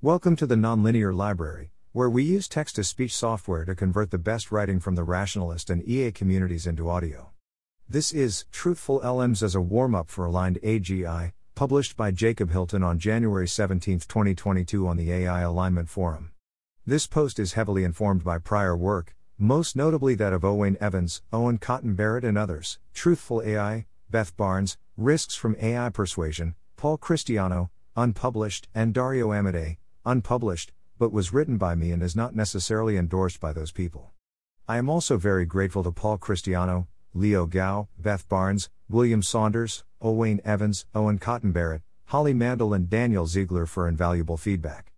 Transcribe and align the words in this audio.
Welcome 0.00 0.36
to 0.36 0.46
the 0.46 0.54
Nonlinear 0.54 1.12
Library, 1.12 1.72
where 1.90 2.08
we 2.08 2.22
use 2.22 2.46
text 2.46 2.76
to 2.76 2.84
speech 2.84 3.12
software 3.12 3.64
to 3.64 3.74
convert 3.74 4.12
the 4.12 4.16
best 4.16 4.52
writing 4.52 4.78
from 4.78 4.94
the 4.94 5.02
rationalist 5.02 5.70
and 5.70 5.82
EA 5.88 6.12
communities 6.12 6.68
into 6.68 6.88
audio. 6.88 7.32
This 7.88 8.12
is 8.12 8.44
Truthful 8.52 9.00
LMs 9.00 9.42
as 9.42 9.56
a 9.56 9.60
warm 9.60 9.96
up 9.96 10.08
for 10.08 10.24
Aligned 10.24 10.60
AGI, 10.62 11.32
published 11.56 11.96
by 11.96 12.12
Jacob 12.12 12.52
Hilton 12.52 12.84
on 12.84 13.00
January 13.00 13.48
17, 13.48 13.98
2022, 13.98 14.86
on 14.86 14.96
the 14.96 15.10
AI 15.10 15.40
Alignment 15.40 15.88
Forum. 15.88 16.30
This 16.86 17.08
post 17.08 17.40
is 17.40 17.54
heavily 17.54 17.82
informed 17.82 18.22
by 18.22 18.38
prior 18.38 18.76
work, 18.76 19.16
most 19.36 19.74
notably 19.74 20.14
that 20.14 20.32
of 20.32 20.44
Owain 20.44 20.76
Evans, 20.80 21.22
Owen 21.32 21.58
Cotton 21.58 21.96
Barratt, 21.96 22.22
and 22.22 22.38
others, 22.38 22.78
Truthful 22.94 23.42
AI, 23.42 23.86
Beth 24.08 24.36
Barnes, 24.36 24.78
Risks 24.96 25.34
from 25.34 25.56
AI 25.60 25.90
Persuasion, 25.90 26.54
Paul 26.76 26.98
Christiano, 26.98 27.70
unpublished, 27.96 28.68
and 28.72 28.94
Dario 28.94 29.30
Amodei, 29.30 29.78
unpublished, 30.04 30.72
but 30.98 31.12
was 31.12 31.32
written 31.32 31.56
by 31.56 31.74
me 31.74 31.92
and 31.92 32.02
is 32.02 32.16
not 32.16 32.34
necessarily 32.34 32.96
endorsed 32.96 33.40
by 33.40 33.52
those 33.52 33.72
people. 33.72 34.12
I 34.66 34.78
am 34.78 34.88
also 34.90 35.16
very 35.16 35.46
grateful 35.46 35.82
to 35.84 35.92
Paul 35.92 36.18
Christiano, 36.18 36.88
Leo 37.14 37.46
Gao, 37.46 37.88
Beth 37.98 38.28
Barnes, 38.28 38.68
William 38.88 39.22
Saunders, 39.22 39.84
Owain 40.00 40.40
Evans, 40.44 40.86
Owen 40.94 41.18
Cotton 41.18 41.52
Barratt, 41.52 41.82
Holly 42.06 42.34
Mandel, 42.34 42.74
and 42.74 42.88
Daniel 42.88 43.26
Ziegler 43.26 43.66
for 43.66 43.88
invaluable 43.88 44.36
feedback. 44.36 44.92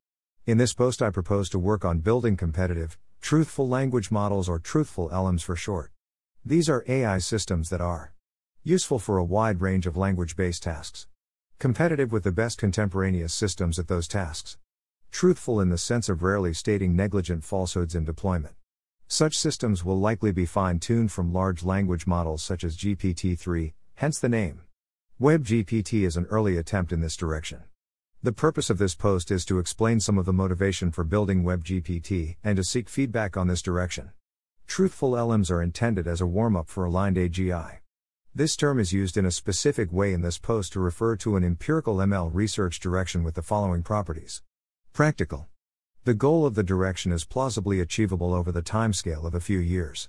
In 0.46 0.58
this 0.58 0.72
post, 0.72 1.02
I 1.02 1.10
propose 1.10 1.48
to 1.50 1.58
work 1.58 1.84
on 1.84 1.98
building 1.98 2.36
competitive, 2.36 2.98
truthful 3.20 3.68
language 3.68 4.10
models 4.10 4.48
or 4.48 4.58
truthful 4.58 5.08
LMs 5.10 5.42
for 5.42 5.54
short. 5.54 5.92
These 6.44 6.68
are 6.68 6.84
AI 6.88 7.18
systems 7.18 7.68
that 7.70 7.80
are 7.80 8.12
useful 8.62 8.98
for 8.98 9.18
a 9.18 9.24
wide 9.24 9.60
range 9.60 9.86
of 9.86 9.96
language 9.96 10.36
based 10.36 10.62
tasks, 10.62 11.06
competitive 11.58 12.12
with 12.12 12.24
the 12.24 12.32
best 12.32 12.58
contemporaneous 12.58 13.34
systems 13.34 13.78
at 13.78 13.88
those 13.88 14.08
tasks, 14.08 14.56
truthful 15.10 15.60
in 15.60 15.68
the 15.68 15.78
sense 15.78 16.08
of 16.08 16.22
rarely 16.22 16.54
stating 16.54 16.94
negligent 16.94 17.44
falsehoods 17.44 17.94
in 17.94 18.04
deployment. 18.04 18.54
Such 19.08 19.36
systems 19.36 19.84
will 19.84 19.98
likely 19.98 20.32
be 20.32 20.46
fine 20.46 20.78
tuned 20.78 21.10
from 21.10 21.32
large 21.32 21.64
language 21.64 22.06
models 22.06 22.42
such 22.42 22.62
as 22.62 22.76
GPT 22.76 23.38
3, 23.38 23.74
hence 23.94 24.18
the 24.18 24.28
name. 24.28 24.62
WebGPT 25.20 26.06
is 26.06 26.16
an 26.16 26.26
early 26.26 26.56
attempt 26.56 26.92
in 26.92 27.00
this 27.00 27.16
direction. 27.16 27.64
The 28.22 28.32
purpose 28.32 28.70
of 28.70 28.78
this 28.78 28.94
post 28.94 29.30
is 29.30 29.44
to 29.46 29.58
explain 29.58 29.98
some 29.98 30.16
of 30.16 30.26
the 30.26 30.32
motivation 30.32 30.92
for 30.92 31.04
building 31.04 31.42
WebGPT 31.42 32.36
and 32.44 32.56
to 32.56 32.64
seek 32.64 32.88
feedback 32.88 33.36
on 33.36 33.48
this 33.48 33.62
direction. 33.62 34.12
Truthful 34.66 35.12
LMs 35.12 35.50
are 35.50 35.62
intended 35.62 36.06
as 36.06 36.20
a 36.20 36.26
warm 36.26 36.56
up 36.56 36.68
for 36.68 36.84
aligned 36.84 37.16
AGI. 37.16 37.78
This 38.34 38.56
term 38.56 38.78
is 38.78 38.92
used 38.92 39.16
in 39.16 39.26
a 39.26 39.30
specific 39.30 39.92
way 39.92 40.12
in 40.12 40.22
this 40.22 40.38
post 40.38 40.72
to 40.74 40.80
refer 40.80 41.16
to 41.16 41.36
an 41.36 41.44
empirical 41.44 41.96
ML 41.96 42.30
research 42.32 42.78
direction 42.78 43.24
with 43.24 43.34
the 43.34 43.42
following 43.42 43.82
properties 43.82 44.42
Practical. 44.92 45.46
The 46.04 46.14
goal 46.14 46.44
of 46.44 46.56
the 46.56 46.64
direction 46.64 47.12
is 47.12 47.24
plausibly 47.24 47.80
achievable 47.80 48.34
over 48.34 48.50
the 48.50 48.60
timescale 48.60 49.24
of 49.24 49.34
a 49.34 49.40
few 49.40 49.58
years. 49.58 50.08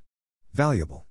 Valuable. 0.54 1.06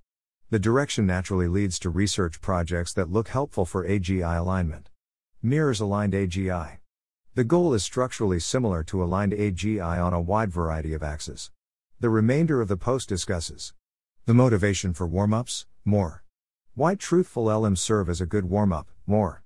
The 0.50 0.58
direction 0.58 1.06
naturally 1.06 1.46
leads 1.46 1.78
to 1.78 1.88
research 1.88 2.40
projects 2.40 2.92
that 2.94 3.12
look 3.12 3.28
helpful 3.28 3.64
for 3.64 3.86
AGI 3.86 4.38
alignment. 4.38 4.90
Mirrors 5.40 5.80
aligned 5.80 6.12
AGI. 6.12 6.78
The 7.36 7.44
goal 7.44 7.72
is 7.72 7.84
structurally 7.84 8.40
similar 8.40 8.82
to 8.84 9.02
aligned 9.02 9.32
AGI 9.32 10.04
on 10.04 10.12
a 10.12 10.20
wide 10.20 10.50
variety 10.50 10.92
of 10.92 11.04
axes. 11.04 11.52
The 12.00 12.10
remainder 12.10 12.60
of 12.60 12.68
the 12.68 12.76
post 12.76 13.08
discusses 13.08 13.72
the 14.26 14.34
motivation 14.34 14.92
for 14.92 15.06
warm 15.06 15.32
ups, 15.32 15.66
more. 15.84 16.24
Why 16.74 16.96
truthful 16.96 17.46
LMs 17.46 17.78
serve 17.78 18.08
as 18.10 18.20
a 18.20 18.26
good 18.26 18.46
warm 18.46 18.72
up, 18.72 18.88
more. 19.06 19.42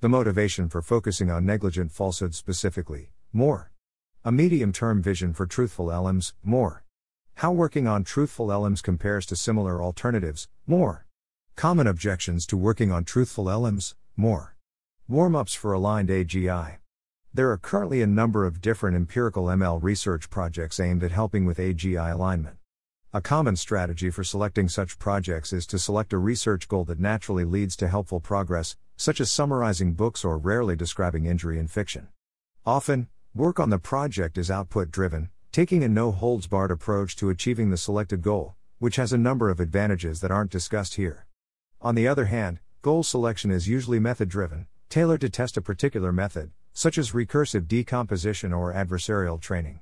The 0.00 0.08
motivation 0.08 0.70
for 0.70 0.80
focusing 0.82 1.30
on 1.30 1.44
negligent 1.44 1.92
falsehoods 1.92 2.38
specifically, 2.38 3.12
more. 3.36 3.70
A 4.24 4.32
medium 4.32 4.72
term 4.72 5.02
vision 5.02 5.34
for 5.34 5.46
truthful 5.46 5.88
LMs, 5.88 6.32
more. 6.42 6.84
How 7.34 7.52
working 7.52 7.86
on 7.86 8.02
truthful 8.02 8.48
LMs 8.48 8.82
compares 8.82 9.26
to 9.26 9.36
similar 9.36 9.82
alternatives, 9.82 10.48
more. 10.66 11.06
Common 11.54 11.86
objections 11.86 12.46
to 12.46 12.56
working 12.56 12.90
on 12.90 13.04
truthful 13.04 13.44
LMs, 13.44 13.94
more. 14.16 14.56
Warm 15.06 15.36
ups 15.36 15.52
for 15.52 15.74
aligned 15.74 16.08
AGI. 16.08 16.78
There 17.34 17.50
are 17.50 17.58
currently 17.58 18.00
a 18.00 18.06
number 18.06 18.46
of 18.46 18.62
different 18.62 18.96
empirical 18.96 19.44
ML 19.44 19.82
research 19.82 20.30
projects 20.30 20.80
aimed 20.80 21.04
at 21.04 21.12
helping 21.12 21.44
with 21.44 21.58
AGI 21.58 22.10
alignment. 22.14 22.56
A 23.12 23.20
common 23.20 23.56
strategy 23.56 24.08
for 24.08 24.24
selecting 24.24 24.70
such 24.70 24.98
projects 24.98 25.52
is 25.52 25.66
to 25.66 25.78
select 25.78 26.14
a 26.14 26.18
research 26.18 26.68
goal 26.68 26.86
that 26.86 26.98
naturally 26.98 27.44
leads 27.44 27.76
to 27.76 27.88
helpful 27.88 28.20
progress, 28.20 28.76
such 28.96 29.20
as 29.20 29.30
summarizing 29.30 29.92
books 29.92 30.24
or 30.24 30.38
rarely 30.38 30.74
describing 30.74 31.26
injury 31.26 31.58
in 31.58 31.68
fiction. 31.68 32.08
Often, 32.64 33.08
Work 33.36 33.60
on 33.60 33.68
the 33.68 33.78
project 33.78 34.38
is 34.38 34.50
output 34.50 34.90
driven, 34.90 35.28
taking 35.52 35.84
a 35.84 35.90
no 35.90 36.10
holds 36.10 36.46
barred 36.46 36.70
approach 36.70 37.16
to 37.16 37.28
achieving 37.28 37.68
the 37.68 37.76
selected 37.76 38.22
goal, 38.22 38.54
which 38.78 38.96
has 38.96 39.12
a 39.12 39.18
number 39.18 39.50
of 39.50 39.60
advantages 39.60 40.22
that 40.22 40.30
aren't 40.30 40.50
discussed 40.50 40.94
here. 40.94 41.26
On 41.82 41.94
the 41.94 42.08
other 42.08 42.24
hand, 42.24 42.60
goal 42.80 43.02
selection 43.02 43.50
is 43.50 43.68
usually 43.68 43.98
method 43.98 44.30
driven, 44.30 44.68
tailored 44.88 45.20
to 45.20 45.28
test 45.28 45.58
a 45.58 45.60
particular 45.60 46.12
method, 46.12 46.52
such 46.72 46.96
as 46.96 47.10
recursive 47.10 47.68
decomposition 47.68 48.54
or 48.54 48.72
adversarial 48.72 49.38
training. 49.38 49.80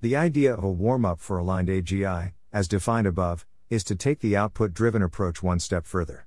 The 0.00 0.16
idea 0.16 0.54
of 0.54 0.64
a 0.64 0.72
warm 0.72 1.04
up 1.04 1.20
for 1.20 1.36
aligned 1.36 1.68
AGI, 1.68 2.32
as 2.54 2.68
defined 2.68 3.06
above, 3.06 3.44
is 3.68 3.84
to 3.84 3.94
take 3.94 4.20
the 4.20 4.34
output 4.34 4.72
driven 4.72 5.02
approach 5.02 5.42
one 5.42 5.58
step 5.58 5.84
further. 5.84 6.26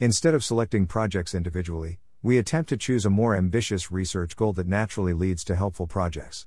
Instead 0.00 0.32
of 0.32 0.42
selecting 0.42 0.86
projects 0.86 1.34
individually, 1.34 1.98
we 2.24 2.38
attempt 2.38 2.70
to 2.70 2.76
choose 2.78 3.04
a 3.04 3.10
more 3.10 3.36
ambitious 3.36 3.92
research 3.92 4.34
goal 4.34 4.54
that 4.54 4.66
naturally 4.66 5.12
leads 5.12 5.44
to 5.44 5.54
helpful 5.54 5.86
projects. 5.86 6.46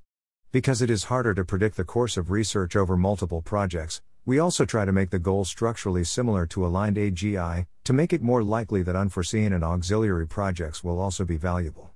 Because 0.52 0.82
it 0.82 0.90
is 0.90 1.04
harder 1.04 1.36
to 1.36 1.46
predict 1.46 1.78
the 1.78 1.84
course 1.84 2.18
of 2.18 2.32
research 2.32 2.76
over 2.76 2.98
multiple 2.98 3.44
projects, 3.44 4.02
we 4.26 4.40
also 4.40 4.66
try 4.66 4.86
to 4.86 4.92
make 4.92 5.12
the 5.12 5.20
goal 5.20 5.46
structurally 5.46 6.04
similar 6.04 6.48
to 6.48 6.66
aligned 6.66 6.98
AGI, 6.98 7.68
to 7.84 7.94
make 7.94 8.12
it 8.12 8.24
more 8.24 8.42
likely 8.42 8.82
that 8.82 8.96
unforeseen 8.96 9.54
and 9.54 9.64
auxiliary 9.64 10.26
projects 10.26 10.84
will 10.84 11.00
also 11.00 11.24
be 11.24 11.38
valuable. 11.38 11.92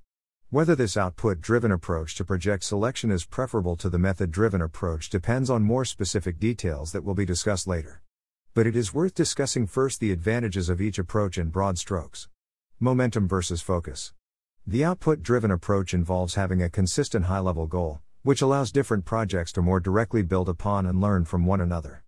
Whether 0.52 0.75
this 0.75 0.96
output 0.96 1.41
driven 1.41 1.72
approach 1.72 2.14
to 2.18 2.24
project 2.24 2.64
selection 2.64 3.09
is 3.09 3.25
preferable 3.25 3.78
to 3.78 3.90
the 3.90 3.97
method 3.97 4.30
driven 4.30 4.62
approach 4.62 5.09
depends 5.09 5.50
on 5.50 5.64
more 5.64 5.86
specific 5.86 6.40
details 6.40 6.91
that 6.91 7.03
will 7.03 7.16
be 7.16 7.25
discussed 7.25 7.66
later. 7.66 8.03
But 8.53 8.68
it 8.68 8.75
is 8.75 8.94
worth 8.94 9.16
discussing 9.16 9.66
first 9.66 10.00
the 10.00 10.12
advantages 10.12 10.70
of 10.70 10.81
each 10.81 11.00
approach 11.00 11.40
in 11.40 11.50
broad 11.50 11.80
strokes. 11.80 12.28
Momentum 12.84 13.28
versus 13.28 13.62
focus. 13.62 14.12
The 14.66 14.84
output 14.84 15.22
driven 15.22 15.52
approach 15.52 15.94
involves 15.94 16.34
having 16.34 16.64
a 16.64 16.69
consistent 16.69 17.25
high 17.25 17.38
level 17.38 17.68
goal, 17.68 18.02
which 18.24 18.42
allows 18.42 18.72
different 18.72 19.06
projects 19.06 19.52
to 19.52 19.62
more 19.62 19.80
directly 19.80 20.24
build 20.24 20.50
upon 20.50 20.88
and 20.88 21.00
learn 21.00 21.25
from 21.25 21.46
one 21.46 21.62
another. 21.62 22.03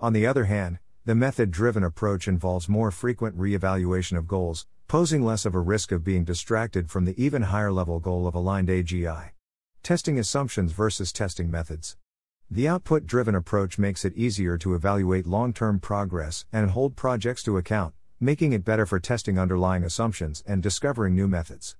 On 0.00 0.14
the 0.14 0.26
other 0.26 0.46
hand, 0.46 0.78
the 1.04 1.14
method 1.14 1.50
driven 1.50 1.84
approach 1.84 2.26
involves 2.26 2.70
more 2.70 2.90
frequent 2.90 3.36
re 3.36 3.54
evaluation 3.54 4.16
of 4.16 4.26
goals, 4.26 4.66
posing 4.88 5.22
less 5.22 5.44
of 5.44 5.54
a 5.54 5.60
risk 5.60 5.92
of 5.92 6.02
being 6.02 6.24
distracted 6.24 6.90
from 6.90 7.04
the 7.04 7.22
even 7.22 7.42
higher 7.42 7.70
level 7.70 8.00
goal 8.00 8.26
of 8.26 8.34
aligned 8.34 8.68
AGI. 8.68 9.32
Testing 9.82 10.18
assumptions 10.18 10.72
versus 10.72 11.12
testing 11.12 11.50
methods. 11.50 11.98
The 12.50 12.66
output 12.66 13.04
driven 13.04 13.34
approach 13.34 13.76
makes 13.78 14.06
it 14.06 14.16
easier 14.16 14.56
to 14.56 14.74
evaluate 14.74 15.26
long 15.26 15.52
term 15.52 15.80
progress 15.80 16.46
and 16.50 16.70
hold 16.70 16.96
projects 16.96 17.42
to 17.42 17.58
account, 17.58 17.92
making 18.20 18.52
it 18.52 18.64
better 18.64 18.86
for 18.86 19.00
testing 19.00 19.38
underlying 19.38 19.84
assumptions 19.84 20.42
and 20.46 20.62
discovering 20.62 21.14
new 21.14 21.28
methods. 21.28 21.76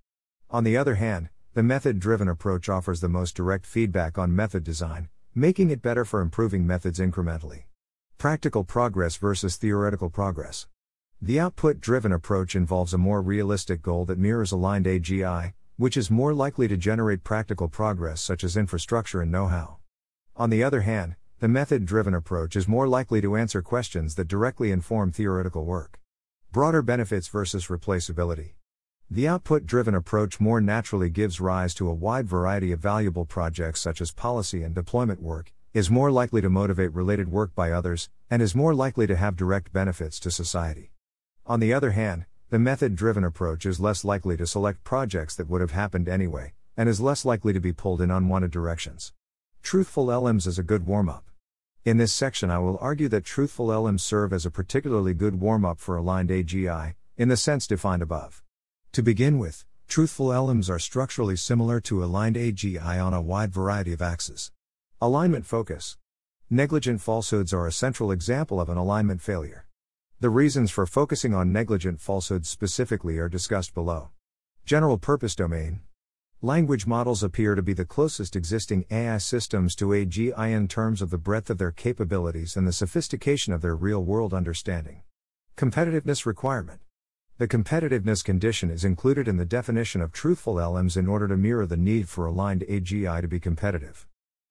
On 0.51 0.65
the 0.65 0.77
other 0.77 0.97
hand, 0.97 1.29
the 1.55 1.63
method 1.63 2.01
driven 2.01 2.29
approach 2.29 2.69
offers 2.69 3.01
the 3.01 3.09
most 3.09 3.35
direct 3.37 3.65
feedback 3.65 4.19
on 4.19 4.35
method 4.35 4.65
design, 4.65 5.09
making 5.35 5.71
it 5.71 5.83
better 5.83 6.05
for 6.05 6.21
improving 6.21 6.67
methods 6.67 6.99
incrementally. 6.99 7.65
Practical 8.19 8.65
progress 8.65 9.17
versus 9.17 9.57
theoretical 9.57 10.11
progress. 10.11 10.67
The 11.23 11.41
output 11.41 11.81
driven 11.81 12.13
approach 12.13 12.55
involves 12.55 12.93
a 12.93 12.99
more 12.99 13.23
realistic 13.23 13.83
goal 13.83 14.05
that 14.07 14.19
mirrors 14.19 14.53
aligned 14.53 14.87
AGI, 14.87 15.55
which 15.77 15.97
is 15.97 16.11
more 16.11 16.35
likely 16.35 16.69
to 16.69 16.77
generate 16.77 17.25
practical 17.25 17.69
progress 17.69 18.21
such 18.21 18.45
as 18.45 18.57
infrastructure 18.57 19.23
and 19.23 19.33
know 19.33 19.47
how. 19.47 19.79
On 20.37 20.51
the 20.51 20.63
other 20.63 20.83
hand, 20.83 21.17
the 21.41 21.49
method 21.49 21.87
driven 21.87 22.15
approach 22.15 22.57
is 22.57 22.69
more 22.69 22.89
likely 22.89 23.21
to 23.21 23.37
answer 23.37 23.63
questions 23.63 24.15
that 24.17 24.29
directly 24.29 24.71
inform 24.71 25.13
theoretical 25.13 25.65
work. 25.65 26.01
Broader 26.55 26.83
benefits 26.83 27.27
versus 27.27 27.67
replaceability. 27.67 28.53
The 29.11 29.27
output 29.27 29.67
driven 29.67 29.97
approach 29.97 30.39
more 30.39 30.61
naturally 30.61 31.11
gives 31.11 31.41
rise 31.41 31.75
to 31.75 31.89
a 31.89 31.93
wide 31.93 32.29
variety 32.29 32.71
of 32.71 32.79
valuable 32.79 33.25
projects 33.25 33.81
such 33.81 34.01
as 34.01 34.13
policy 34.13 34.63
and 34.63 34.73
deployment 34.73 35.21
work, 35.21 35.53
is 35.73 35.91
more 35.91 36.13
likely 36.13 36.41
to 36.43 36.49
motivate 36.49 36.95
related 36.95 37.29
work 37.29 37.57
by 37.57 37.73
others, 37.73 38.09
and 38.31 38.41
is 38.41 38.55
more 38.55 38.73
likely 38.73 39.05
to 39.09 39.17
have 39.17 39.35
direct 39.35 39.73
benefits 39.73 40.21
to 40.21 40.31
society. 40.31 40.93
On 41.45 41.59
the 41.59 41.75
other 41.75 41.91
hand, 41.91 42.25
the 42.51 42.61
method 42.61 42.95
driven 42.95 43.25
approach 43.25 43.67
is 43.67 43.81
less 43.81 44.05
likely 44.05 44.37
to 44.37 44.47
select 44.47 44.85
projects 44.85 45.35
that 45.35 45.49
would 45.49 45.61
have 45.61 45.73
happened 45.73 46.09
anyway, 46.09 46.53
and 46.77 46.89
is 46.89 47.01
less 47.01 47.25
likely 47.25 47.53
to 47.53 47.59
be 47.59 47.73
pulled 47.73 48.01
in 48.01 48.13
unwanted 48.13 48.53
directions. 48.53 49.13
Truthful 49.61 50.07
LMs 50.07 50.47
is 50.47 50.61
a 50.61 50.63
good 50.63 50.87
warm 50.87 51.09
up. 51.09 51.25
In 51.85 51.99
this 51.99 52.13
section, 52.13 52.51
I 52.51 52.59
will 52.59 52.79
argue 52.81 53.09
that 53.09 53.25
truthful 53.25 53.69
LMs 53.69 54.01
serve 54.01 54.33
as 54.33 54.47
a 54.47 54.51
particularly 54.51 55.15
good 55.15 55.41
warm 55.41 55.65
up 55.65 55.79
for 55.79 55.97
aligned 55.97 56.31
AGI, 56.31 56.95
in 57.17 57.29
the 57.29 57.37
sense 57.37 57.67
defined 57.67 58.03
above. 58.03 58.43
To 58.93 59.03
begin 59.03 59.39
with, 59.39 59.65
Truthful 59.87 60.29
LMs 60.29 60.69
are 60.71 60.79
structurally 60.79 61.37
similar 61.37 61.81
to 61.83 62.03
aligned 62.03 62.37
AGI 62.37 63.05
on 63.05 63.15
a 63.15 63.21
wide 63.21 63.53
variety 63.53 63.93
of 63.93 64.03
axes. 64.03 64.51
Alignment 65.01 65.47
focus. 65.47 65.97
Negligent 66.51 67.01
falsehoods 67.01 67.53
are 67.53 67.67
a 67.67 67.73
central 67.73 68.11
example 68.11 68.61
of 68.61 68.69
an 68.69 68.77
alignment 68.77 69.21
failure. 69.21 69.67
The 70.21 70.31
reasons 70.31 70.71
for 70.71 70.87
focusing 70.87 71.35
on 71.35 71.53
negligent 71.53 72.01
falsehoods 72.01 72.49
specifically 72.49 73.19
are 73.19 73.29
discussed 73.29 73.75
below. 73.75 74.11
General 74.65 74.99
purpose 74.99 75.35
domain. 75.35 75.83
Language 76.45 76.87
models 76.87 77.23
appear 77.23 77.55
to 77.55 77.63
be 77.63 77.73
the 77.73 77.87
closest 77.87 78.37
existing 78.37 78.85
AI 78.91 79.17
systems 79.17 79.75
to 79.77 79.87
AGI 79.87 80.55
in 80.55 80.69
terms 80.69 81.01
of 81.01 81.09
the 81.09 81.17
breadth 81.17 81.49
of 81.49 81.57
their 81.57 81.71
capabilities 81.71 82.55
and 82.55 82.69
the 82.69 82.73
sophistication 82.73 83.55
of 83.55 83.63
their 83.63 83.75
real 83.75 84.05
world 84.05 84.35
understanding. 84.35 85.05
Competitiveness 85.57 86.27
requirement. 86.27 86.83
The 87.39 87.49
competitiveness 87.49 88.23
condition 88.23 88.69
is 88.69 88.85
included 88.85 89.27
in 89.27 89.39
the 89.39 89.47
definition 89.47 90.03
of 90.03 90.13
truthful 90.13 90.57
LMs 90.57 90.99
in 90.99 91.09
order 91.09 91.27
to 91.29 91.37
mirror 91.39 91.65
the 91.65 91.79
need 91.79 92.11
for 92.11 92.27
aligned 92.27 92.61
AGI 92.69 93.23
to 93.23 93.27
be 93.27 93.41
competitive. 93.41 94.07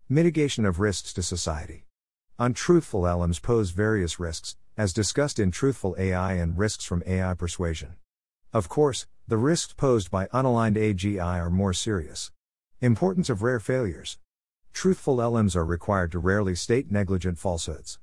Mitigation 0.10 0.66
of 0.66 0.80
risks 0.80 1.14
to 1.14 1.22
society. 1.22 1.86
Untruthful 2.40 3.04
LMs 3.04 3.40
pose 3.40 3.70
various 3.70 4.20
risks, 4.20 4.58
as 4.76 4.94
discussed 4.94 5.38
in 5.38 5.52
Truthful 5.52 5.96
AI 6.00 6.34
and 6.34 6.58
Risks 6.58 6.86
from 6.86 7.04
AI 7.06 7.36
Persuasion. 7.36 7.98
Of 8.52 8.68
course, 8.68 9.06
the 9.26 9.38
risks 9.38 9.72
posed 9.72 10.12
by 10.12 10.28
unaligned 10.28 10.76
AGI 10.76 11.40
are 11.40 11.50
more 11.50 11.72
serious. 11.72 12.30
Importance 12.82 13.30
of 13.30 13.42
rare 13.42 13.62
failures. 13.62 14.18
Truthful 14.74 15.16
LMs 15.18 15.56
are 15.56 15.66
required 15.66 16.12
to 16.12 16.20
rarely 16.20 16.56
state 16.56 16.92
negligent 16.92 17.40
falsehoods. 17.40 18.00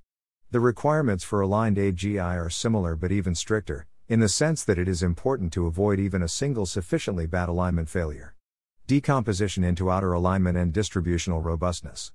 The 0.50 0.61
requirements 0.61 1.22
for 1.22 1.43
aligned 1.43 1.76
AGI 1.76 2.37
are 2.38 2.49
similar 2.49 2.96
but 2.96 3.12
even 3.12 3.34
stricter, 3.34 3.87
in 4.08 4.20
the 4.20 4.31
sense 4.31 4.64
that 4.64 4.78
it 4.78 4.88
is 4.88 5.02
important 5.02 5.52
to 5.52 5.67
avoid 5.67 6.00
even 6.00 6.22
a 6.22 6.28
single 6.28 6.64
sufficiently 6.64 7.26
bad 7.26 7.50
alignment 7.50 7.90
failure. 7.90 8.34
Decomposition 8.87 9.62
into 9.62 9.90
outer 9.90 10.14
alignment 10.14 10.56
and 10.56 10.72
distributional 10.72 11.43
robustness. 11.43 12.12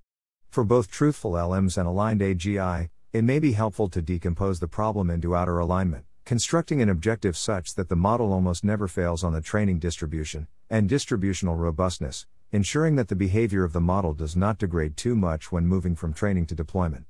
For 0.49 0.63
both 0.63 0.89
truthful 0.89 1.33
LMs 1.33 1.77
and 1.77 1.87
aligned 1.87 2.21
AGI, 2.21 2.89
it 3.13 3.23
may 3.23 3.37
be 3.37 3.51
helpful 3.51 3.87
to 3.89 4.01
decompose 4.01 4.59
the 4.59 4.67
problem 4.67 5.11
into 5.11 5.35
outer 5.35 5.59
alignment, 5.59 6.05
constructing 6.25 6.81
an 6.81 6.89
objective 6.89 7.37
such 7.37 7.75
that 7.75 7.87
the 7.87 7.95
model 7.95 8.33
almost 8.33 8.63
never 8.63 8.87
fails 8.87 9.23
on 9.23 9.31
the 9.31 9.41
training 9.41 9.77
distribution, 9.77 10.47
and 10.71 10.89
distributional 10.89 11.55
robustness, 11.55 12.25
ensuring 12.51 12.95
that 12.95 13.09
the 13.09 13.15
behavior 13.15 13.63
of 13.63 13.73
the 13.73 13.79
model 13.79 14.11
does 14.11 14.35
not 14.35 14.57
degrade 14.57 14.97
too 14.97 15.15
much 15.15 15.51
when 15.51 15.67
moving 15.67 15.95
from 15.95 16.13
training 16.13 16.47
to 16.47 16.55
deployment. 16.55 17.05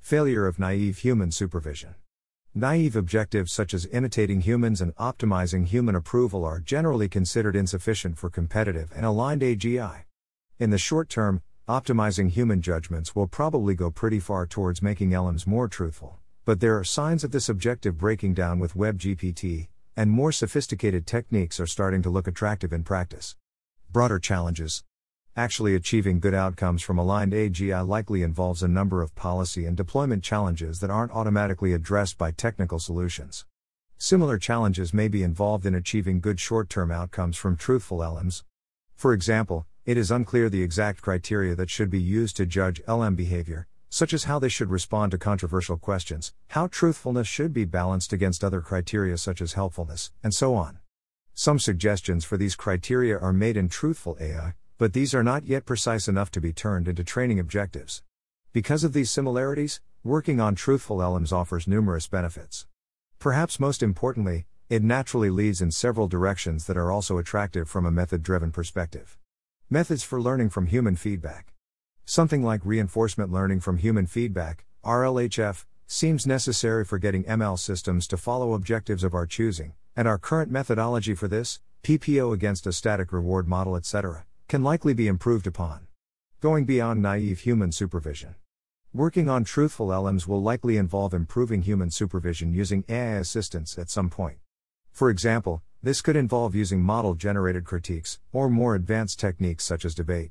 Failure 0.00 0.48
of 0.48 0.58
naive 0.58 0.98
human 0.98 1.30
supervision. 1.30 1.94
Naive 2.56 2.96
objectives 2.96 3.52
such 3.52 3.72
as 3.72 3.86
imitating 3.92 4.40
humans 4.40 4.80
and 4.80 4.96
optimizing 4.96 5.66
human 5.66 5.94
approval 5.94 6.44
are 6.44 6.58
generally 6.58 7.08
considered 7.08 7.54
insufficient 7.54 8.18
for 8.18 8.30
competitive 8.30 8.90
and 8.96 9.06
aligned 9.06 9.42
AGI. 9.42 10.04
In 10.58 10.70
the 10.70 10.78
short 10.78 11.08
term, 11.08 11.40
optimizing 11.68 12.30
human 12.30 12.62
judgments 12.62 13.14
will 13.14 13.28
probably 13.28 13.76
go 13.76 13.92
pretty 13.92 14.18
far 14.18 14.44
towards 14.44 14.82
making 14.82 15.10
LMs 15.10 15.46
more 15.46 15.68
truthful, 15.68 16.18
but 16.46 16.60
there 16.60 16.78
are 16.78 16.84
signs 16.84 17.24
of 17.24 17.32
this 17.32 17.48
objective 17.48 17.98
breaking 17.98 18.32
down 18.32 18.60
with 18.60 18.74
WebGPT, 18.74 19.66
and 19.96 20.08
more 20.12 20.30
sophisticated 20.30 21.04
techniques 21.04 21.58
are 21.58 21.66
starting 21.66 22.02
to 22.02 22.08
look 22.08 22.28
attractive 22.28 22.72
in 22.72 22.84
practice. 22.84 23.34
Broader 23.90 24.20
challenges 24.20 24.84
Actually, 25.36 25.74
achieving 25.74 26.20
good 26.20 26.34
outcomes 26.34 26.82
from 26.82 26.98
aligned 26.98 27.32
AGI 27.32 27.86
likely 27.86 28.22
involves 28.22 28.62
a 28.62 28.68
number 28.68 29.02
of 29.02 29.16
policy 29.16 29.66
and 29.66 29.76
deployment 29.76 30.22
challenges 30.22 30.78
that 30.78 30.88
aren't 30.88 31.10
automatically 31.10 31.72
addressed 31.72 32.16
by 32.16 32.30
technical 32.30 32.78
solutions. 32.78 33.44
Similar 33.98 34.38
challenges 34.38 34.94
may 34.94 35.08
be 35.08 35.24
involved 35.24 35.66
in 35.66 35.74
achieving 35.74 36.20
good 36.20 36.38
short 36.38 36.70
term 36.70 36.92
outcomes 36.92 37.36
from 37.36 37.56
truthful 37.56 37.98
LMs. 37.98 38.44
For 38.94 39.12
example, 39.12 39.66
it 39.84 39.96
is 39.96 40.12
unclear 40.12 40.48
the 40.48 40.62
exact 40.62 41.02
criteria 41.02 41.56
that 41.56 41.70
should 41.70 41.90
be 41.90 42.00
used 42.00 42.36
to 42.36 42.46
judge 42.46 42.80
LM 42.86 43.16
behavior, 43.16 43.66
such 43.88 44.12
as 44.12 44.24
how 44.24 44.38
they 44.38 44.48
should 44.48 44.70
respond 44.70 45.10
to 45.10 45.18
controversial 45.18 45.76
questions, 45.76 46.32
how 46.48 46.66
truthfulness 46.66 47.26
should 47.26 47.52
be 47.52 47.64
balanced 47.64 48.12
against 48.12 48.44
other 48.44 48.60
criteria 48.60 49.16
such 49.16 49.40
as 49.40 49.54
helpfulness, 49.54 50.10
and 50.22 50.34
so 50.34 50.54
on. 50.54 50.78
Some 51.34 51.58
suggestions 51.58 52.24
for 52.24 52.36
these 52.36 52.56
criteria 52.56 53.18
are 53.18 53.32
made 53.32 53.56
in 53.56 53.68
Truthful 53.68 54.16
AI, 54.20 54.54
but 54.78 54.92
these 54.92 55.14
are 55.14 55.22
not 55.22 55.46
yet 55.46 55.66
precise 55.66 56.08
enough 56.08 56.30
to 56.32 56.40
be 56.40 56.52
turned 56.52 56.88
into 56.88 57.04
training 57.04 57.38
objectives. 57.38 58.02
Because 58.52 58.84
of 58.84 58.92
these 58.92 59.10
similarities, 59.10 59.80
working 60.02 60.40
on 60.40 60.54
truthful 60.54 60.98
LMs 60.98 61.32
offers 61.32 61.66
numerous 61.66 62.06
benefits. 62.06 62.66
Perhaps 63.18 63.60
most 63.60 63.82
importantly, 63.82 64.46
it 64.68 64.82
naturally 64.82 65.30
leads 65.30 65.60
in 65.60 65.70
several 65.70 66.08
directions 66.08 66.66
that 66.66 66.76
are 66.76 66.90
also 66.90 67.18
attractive 67.18 67.68
from 67.68 67.86
a 67.86 67.90
method 67.90 68.22
driven 68.22 68.50
perspective. 68.50 69.18
Methods 69.70 70.02
for 70.02 70.20
learning 70.20 70.50
from 70.50 70.66
human 70.66 70.96
feedback. 70.96 71.55
Something 72.08 72.44
like 72.44 72.60
reinforcement 72.64 73.32
learning 73.32 73.58
from 73.58 73.78
human 73.78 74.06
feedback, 74.06 74.64
RLHF, 74.84 75.64
seems 75.88 76.24
necessary 76.24 76.84
for 76.84 76.98
getting 76.98 77.24
ML 77.24 77.58
systems 77.58 78.06
to 78.06 78.16
follow 78.16 78.52
objectives 78.52 79.02
of 79.02 79.12
our 79.12 79.26
choosing, 79.26 79.72
and 79.96 80.06
our 80.06 80.16
current 80.16 80.48
methodology 80.48 81.16
for 81.16 81.26
this, 81.26 81.58
PPO 81.82 82.32
against 82.32 82.64
a 82.64 82.72
static 82.72 83.12
reward 83.12 83.48
model, 83.48 83.74
etc., 83.74 84.24
can 84.46 84.62
likely 84.62 84.94
be 84.94 85.08
improved 85.08 85.48
upon. 85.48 85.88
Going 86.40 86.64
beyond 86.64 87.02
naive 87.02 87.40
human 87.40 87.72
supervision. 87.72 88.36
Working 88.94 89.28
on 89.28 89.42
truthful 89.42 89.88
LMs 89.88 90.28
will 90.28 90.40
likely 90.40 90.76
involve 90.76 91.12
improving 91.12 91.62
human 91.62 91.90
supervision 91.90 92.54
using 92.54 92.84
AI 92.88 93.16
assistance 93.16 93.76
at 93.78 93.90
some 93.90 94.10
point. 94.10 94.38
For 94.92 95.10
example, 95.10 95.60
this 95.82 96.02
could 96.02 96.14
involve 96.14 96.54
using 96.54 96.82
model 96.82 97.16
generated 97.16 97.64
critiques, 97.64 98.20
or 98.32 98.48
more 98.48 98.76
advanced 98.76 99.18
techniques 99.18 99.64
such 99.64 99.84
as 99.84 99.92
debate. 99.92 100.30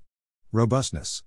Robustness. 0.54 1.22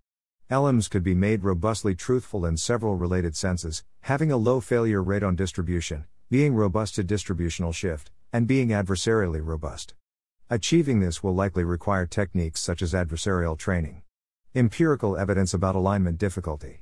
LMs 0.50 0.88
could 0.88 1.02
be 1.02 1.14
made 1.14 1.44
robustly 1.44 1.94
truthful 1.94 2.46
in 2.46 2.56
several 2.56 2.94
related 2.94 3.36
senses, 3.36 3.84
having 4.00 4.32
a 4.32 4.36
low 4.38 4.62
failure 4.62 5.02
rate 5.02 5.22
on 5.22 5.36
distribution, 5.36 6.06
being 6.30 6.54
robust 6.54 6.94
to 6.94 7.04
distributional 7.04 7.70
shift, 7.70 8.10
and 8.32 8.46
being 8.46 8.68
adversarially 8.68 9.44
robust. 9.44 9.92
Achieving 10.48 11.00
this 11.00 11.22
will 11.22 11.34
likely 11.34 11.64
require 11.64 12.06
techniques 12.06 12.60
such 12.60 12.80
as 12.80 12.94
adversarial 12.94 13.58
training. 13.58 14.00
Empirical 14.54 15.18
evidence 15.18 15.52
about 15.52 15.76
alignment 15.76 16.16
difficulty. 16.16 16.80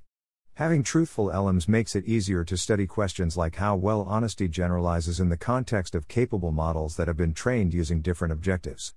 Having 0.54 0.84
truthful 0.84 1.26
LMs 1.26 1.66
makes 1.66 1.96
it 1.96 2.04
easier 2.04 2.44
to 2.44 2.56
study 2.56 2.86
questions 2.86 3.36
like 3.36 3.56
how 3.56 3.74
well 3.74 4.02
honesty 4.02 4.46
generalizes 4.46 5.18
in 5.18 5.28
the 5.28 5.36
context 5.36 5.96
of 5.96 6.06
capable 6.06 6.52
models 6.52 6.94
that 6.94 7.08
have 7.08 7.16
been 7.16 7.34
trained 7.34 7.74
using 7.74 8.00
different 8.00 8.30
objectives. 8.30 8.94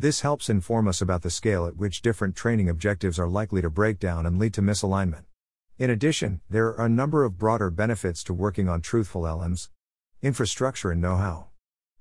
This 0.00 0.20
helps 0.20 0.48
inform 0.48 0.86
us 0.86 1.02
about 1.02 1.22
the 1.22 1.30
scale 1.30 1.66
at 1.66 1.76
which 1.76 2.02
different 2.02 2.36
training 2.36 2.68
objectives 2.68 3.18
are 3.18 3.26
likely 3.26 3.60
to 3.62 3.68
break 3.68 3.98
down 3.98 4.26
and 4.26 4.38
lead 4.38 4.54
to 4.54 4.62
misalignment. 4.62 5.24
In 5.76 5.90
addition, 5.90 6.40
there 6.48 6.68
are 6.68 6.86
a 6.86 6.88
number 6.88 7.24
of 7.24 7.36
broader 7.36 7.68
benefits 7.68 8.22
to 8.24 8.32
working 8.32 8.68
on 8.68 8.80
truthful 8.80 9.22
LMs. 9.22 9.70
Infrastructure 10.22 10.92
and 10.92 11.00
know 11.00 11.16
how. 11.16 11.46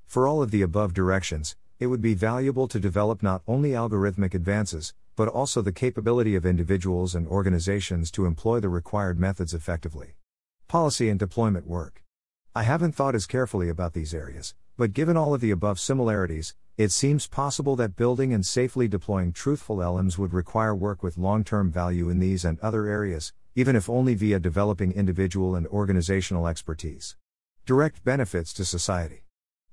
For 0.05 0.27
all 0.27 0.43
of 0.43 0.51
the 0.51 0.61
above 0.61 0.93
directions, 0.93 1.55
it 1.79 1.87
would 1.87 2.01
be 2.01 2.13
valuable 2.13 2.67
to 2.67 2.79
develop 2.79 3.23
not 3.23 3.41
only 3.47 3.71
algorithmic 3.71 4.35
advances, 4.35 4.93
but 5.15 5.27
also 5.27 5.63
the 5.63 5.71
capability 5.71 6.35
of 6.35 6.45
individuals 6.45 7.15
and 7.15 7.27
organizations 7.27 8.11
to 8.11 8.27
employ 8.27 8.59
the 8.59 8.69
required 8.69 9.19
methods 9.19 9.55
effectively. 9.55 10.13
Policy 10.67 11.09
and 11.09 11.17
deployment 11.17 11.65
work. 11.65 12.03
I 12.53 12.61
haven't 12.61 12.91
thought 12.91 13.15
as 13.15 13.25
carefully 13.25 13.69
about 13.69 13.93
these 13.93 14.13
areas, 14.13 14.53
but 14.77 14.93
given 14.93 15.17
all 15.17 15.33
of 15.33 15.41
the 15.41 15.49
above 15.49 15.79
similarities, 15.79 16.53
it 16.77 16.91
seems 16.91 17.25
possible 17.25 17.75
that 17.75 17.95
building 17.95 18.31
and 18.31 18.45
safely 18.45 18.87
deploying 18.87 19.33
truthful 19.33 19.77
LMs 19.77 20.19
would 20.19 20.31
require 20.31 20.75
work 20.75 21.01
with 21.01 21.17
long 21.17 21.43
term 21.43 21.71
value 21.71 22.07
in 22.07 22.19
these 22.19 22.45
and 22.45 22.59
other 22.59 22.85
areas, 22.85 23.33
even 23.55 23.75
if 23.75 23.89
only 23.89 24.13
via 24.13 24.39
developing 24.39 24.91
individual 24.91 25.55
and 25.55 25.65
organizational 25.67 26.47
expertise. 26.47 27.15
Direct 27.65 28.03
benefits 28.03 28.53
to 28.53 28.63
society. 28.63 29.23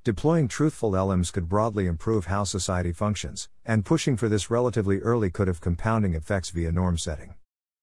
Deploying 0.02 0.48
truthful 0.48 0.92
LMs 0.92 1.30
could 1.30 1.46
broadly 1.46 1.86
improve 1.86 2.24
how 2.24 2.44
society 2.44 2.92
functions, 2.92 3.50
and 3.66 3.84
pushing 3.84 4.16
for 4.16 4.30
this 4.30 4.50
relatively 4.50 5.00
early 5.00 5.28
could 5.28 5.46
have 5.46 5.60
compounding 5.60 6.14
effects 6.14 6.48
via 6.48 6.72
norm 6.72 6.96
setting. 6.96 7.34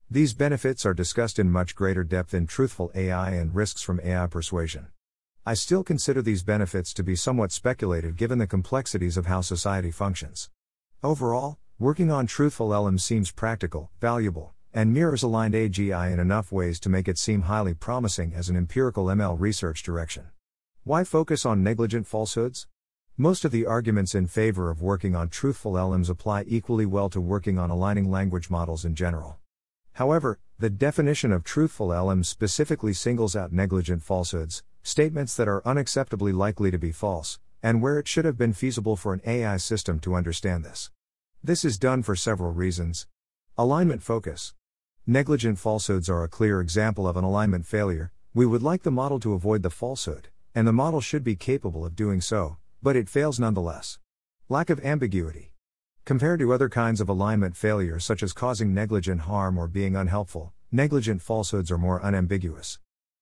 These 0.10 0.34
benefits 0.34 0.84
are 0.84 0.96
discussed 0.96 1.38
in 1.38 1.52
much 1.52 1.76
greater 1.76 2.04
depth 2.04 2.34
in 2.34 2.48
Truthful 2.48 2.92
AI 2.96 3.32
and 3.32 3.54
Risks 3.54 3.84
from 3.84 4.02
AI 4.04 4.26
Persuasion. 4.26 4.88
I 5.44 5.56
still 5.56 5.84
consider 5.84 6.22
these 6.22 6.44
benefits 6.44 6.94
to 6.94 7.02
be 7.04 7.16
somewhat 7.16 7.52
speculative 7.52 8.16
given 8.16 8.38
the 8.38 8.46
complexities 8.46 9.18
of 9.18 9.26
how 9.26 9.42
society 9.42 9.90
functions. 9.90 10.52
Overall, 11.02 11.58
working 11.80 12.12
on 12.12 12.28
truthful 12.28 12.70
LMs 12.70 13.02
seems 13.02 13.32
practical, 13.32 13.90
valuable, 14.00 14.54
and 14.72 14.94
mirrors 14.94 15.24
aligned 15.24 15.56
AGI 15.56 16.14
in 16.14 16.20
enough 16.20 16.52
ways 16.52 16.80
to 16.82 16.90
make 16.90 17.08
it 17.08 17.18
seem 17.18 17.42
highly 17.44 17.74
promising 17.74 18.36
as 18.36 18.50
an 18.50 18.56
empirical 18.56 19.06
ML 19.06 19.36
research 19.40 19.82
direction. 19.82 20.28
Why 20.84 21.04
focus 21.04 21.44
on 21.44 21.64
negligent 21.64 22.06
falsehoods? 22.06 22.68
Most 23.18 23.44
of 23.44 23.52
the 23.52 23.66
arguments 23.66 24.14
in 24.14 24.28
favor 24.28 24.70
of 24.70 24.84
working 24.84 25.16
on 25.16 25.28
truthful 25.30 25.74
LMs 25.74 26.08
apply 26.08 26.44
equally 26.48 26.86
well 26.86 27.10
to 27.10 27.20
working 27.20 27.58
on 27.58 27.72
aligning 27.72 28.12
language 28.12 28.52
models 28.52 28.86
in 28.86 28.94
general. 28.94 29.40
However, 29.94 30.38
the 30.60 30.70
definition 30.70 31.32
of 31.32 31.44
truthful 31.44 31.88
LMs 31.88 32.28
specifically 32.28 32.94
singles 32.94 33.36
out 33.36 33.52
negligent 33.52 34.04
falsehoods, 34.04 34.62
statements 34.84 35.36
that 35.36 35.48
are 35.48 35.62
unacceptably 35.62 36.34
likely 36.34 36.72
to 36.72 36.78
be 36.78 36.92
false, 36.92 37.40
and 37.62 37.82
where 37.82 38.00
it 38.00 38.08
should 38.08 38.26
have 38.26 38.38
been 38.38 38.54
feasible 38.54 38.96
for 38.96 39.14
an 39.14 39.22
AI 39.26 39.58
system 39.58 40.00
to 40.00 40.16
understand 40.16 40.66
this. 40.66 40.90
This 41.44 41.64
is 41.64 41.78
done 41.78 42.04
for 42.04 42.16
several 42.16 42.52
reasons. 42.52 43.08
Alignment 43.58 44.02
focus. 44.02 44.54
Negligent 45.06 45.60
falsehoods 45.60 46.10
are 46.10 46.24
a 46.24 46.28
clear 46.28 46.62
example 46.62 47.08
of 47.08 47.18
an 47.18 47.24
alignment 47.24 47.66
failure. 47.66 48.12
We 48.34 48.46
would 48.46 48.64
like 48.64 48.84
the 48.84 48.92
model 48.92 49.20
to 49.20 49.34
avoid 49.34 49.64
the 49.64 49.70
falsehood, 49.70 50.30
and 50.56 50.68
the 50.68 50.74
model 50.74 51.02
should 51.02 51.24
be 51.24 51.36
capable 51.36 51.86
of 51.86 51.96
doing 51.96 52.22
so, 52.22 52.58
but 52.82 52.96
it 52.96 53.10
fails 53.10 53.40
nonetheless. 53.40 54.00
Lack 54.50 54.70
of 54.70 54.84
ambiguity. 54.86 55.54
Compared 56.06 56.40
to 56.40 56.52
other 56.52 56.70
kinds 56.70 57.00
of 57.00 57.10
alignment 57.10 57.56
failure, 57.56 58.00
such 58.00 58.24
as 58.24 58.34
causing 58.34 58.74
negligent 58.74 59.22
harm 59.22 59.58
or 59.58 59.68
being 59.68 59.96
unhelpful, 59.96 60.54
negligent 60.72 61.22
falsehoods 61.22 61.70
are 61.72 61.78
more 61.78 62.04
unambiguous. 62.04 62.80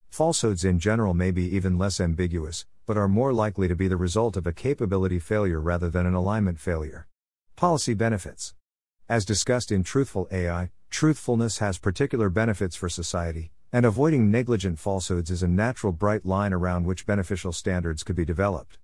Falsehoods 0.10 0.66
in 0.66 0.80
general 0.80 1.14
may 1.14 1.32
be 1.32 1.56
even 1.56 1.78
less 1.78 2.02
ambiguous, 2.02 2.66
but 2.86 2.98
are 2.98 3.08
more 3.08 3.32
likely 3.32 3.68
to 3.68 3.76
be 3.76 3.88
the 3.88 3.96
result 3.96 4.36
of 4.36 4.46
a 4.46 4.52
capability 4.52 5.20
failure 5.20 5.62
rather 5.62 5.90
than 5.90 6.06
an 6.06 6.14
alignment 6.14 6.60
failure. 6.60 7.08
Policy 7.56 7.94
benefits. 7.94 8.56
As 9.08 9.24
discussed 9.24 9.72
in 9.72 9.84
Truthful 9.84 10.28
AI, 10.32 10.72
truthfulness 10.90 11.60
has 11.60 11.78
particular 11.78 12.30
benefits 12.30 12.76
for 12.76 12.90
society, 12.90 13.52
and 13.72 13.86
avoiding 13.86 14.32
negligent 14.32 14.80
falsehoods 14.80 15.30
is 15.30 15.44
a 15.44 15.48
natural 15.48 15.94
bright 15.94 16.26
line 16.26 16.54
around 16.54 16.86
which 16.86 17.06
beneficial 17.06 17.54
standards 17.54 18.04
could 18.04 18.16
be 18.16 18.26
developed. 18.26 18.80